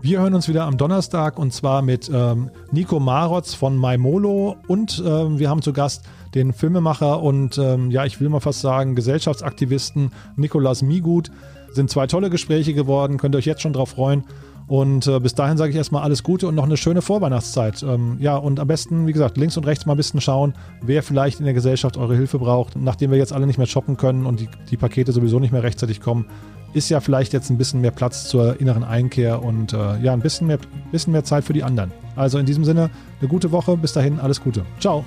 Wir 0.03 0.20
hören 0.20 0.35
uns 0.35 0.48
wieder 0.48 0.66
am 0.66 0.77
Donnerstag 0.77 1.37
und 1.37 1.53
zwar 1.53 1.83
mit 1.83 2.09
ähm, 2.14 2.50
Nico 2.70 3.00
Marotz 3.00 3.55
von 3.55 3.77
Maimolo 3.77 4.57
und 4.68 5.03
ähm, 5.05 5.38
wir 5.40 5.50
haben 5.50 5.62
zu 5.62 5.72
Gast 5.72 6.05
den 6.35 6.53
Filmemacher 6.53 7.20
und 7.20 7.59
ähm, 7.59 7.90
ja, 7.90 8.05
ich 8.05 8.20
will 8.20 8.29
mal 8.29 8.40
fast 8.40 8.61
sagen, 8.61 8.94
Gesellschaftsaktivisten 8.94 10.12
Nikolas 10.37 10.83
Migut. 10.83 11.33
Sind 11.74 11.90
zwei 11.90 12.06
tolle 12.06 12.30
Gespräche 12.30 12.74
geworden, 12.74 13.18
könnt 13.18 13.34
ihr 13.34 13.38
euch 13.38 13.46
jetzt 13.46 13.62
schon 13.62 13.72
drauf 13.72 13.90
freuen. 13.90 14.24
Und 14.66 15.06
äh, 15.06 15.20
bis 15.20 15.34
dahin 15.34 15.58
sage 15.58 15.70
ich 15.70 15.76
erstmal 15.76 16.02
alles 16.02 16.22
Gute 16.22 16.48
und 16.48 16.54
noch 16.54 16.64
eine 16.64 16.76
schöne 16.76 17.02
Vorweihnachtszeit. 17.02 17.82
Ähm, 17.82 18.16
ja, 18.18 18.37
und 18.37 18.60
am 18.60 18.66
besten, 18.66 19.06
wie 19.06 19.12
gesagt, 19.12 19.37
links 19.37 19.56
und 19.56 19.66
rechts 19.66 19.84
mal 19.84 19.92
ein 19.92 19.98
bisschen 19.98 20.20
schauen, 20.20 20.54
wer 20.80 21.02
vielleicht 21.02 21.38
in 21.38 21.44
der 21.44 21.54
Gesellschaft 21.54 21.96
eure 21.96 22.16
Hilfe 22.16 22.38
braucht. 22.38 22.76
Nachdem 22.76 23.10
wir 23.10 23.18
jetzt 23.18 23.32
alle 23.32 23.46
nicht 23.46 23.58
mehr 23.58 23.66
shoppen 23.66 23.96
können 23.96 24.24
und 24.24 24.40
die, 24.40 24.48
die 24.70 24.76
Pakete 24.76 25.12
sowieso 25.12 25.38
nicht 25.38 25.52
mehr 25.52 25.62
rechtzeitig 25.62 26.00
kommen, 26.00 26.26
ist 26.72 26.88
ja 26.88 27.00
vielleicht 27.00 27.32
jetzt 27.32 27.50
ein 27.50 27.58
bisschen 27.58 27.82
mehr 27.82 27.92
Platz 27.92 28.26
zur 28.28 28.60
inneren 28.60 28.84
Einkehr 28.84 29.42
und 29.42 29.72
äh, 29.72 29.98
ja, 30.00 30.12
ein 30.12 30.20
bisschen 30.20 30.46
mehr, 30.46 30.58
bisschen 30.90 31.12
mehr 31.12 31.24
Zeit 31.24 31.44
für 31.44 31.52
die 31.52 31.62
anderen. 31.62 31.92
Also 32.16 32.38
in 32.38 32.46
diesem 32.46 32.64
Sinne, 32.64 32.90
eine 33.20 33.28
gute 33.28 33.52
Woche. 33.52 33.76
Bis 33.76 33.92
dahin, 33.92 34.18
alles 34.18 34.42
Gute. 34.42 34.64
Ciao. 34.80 35.04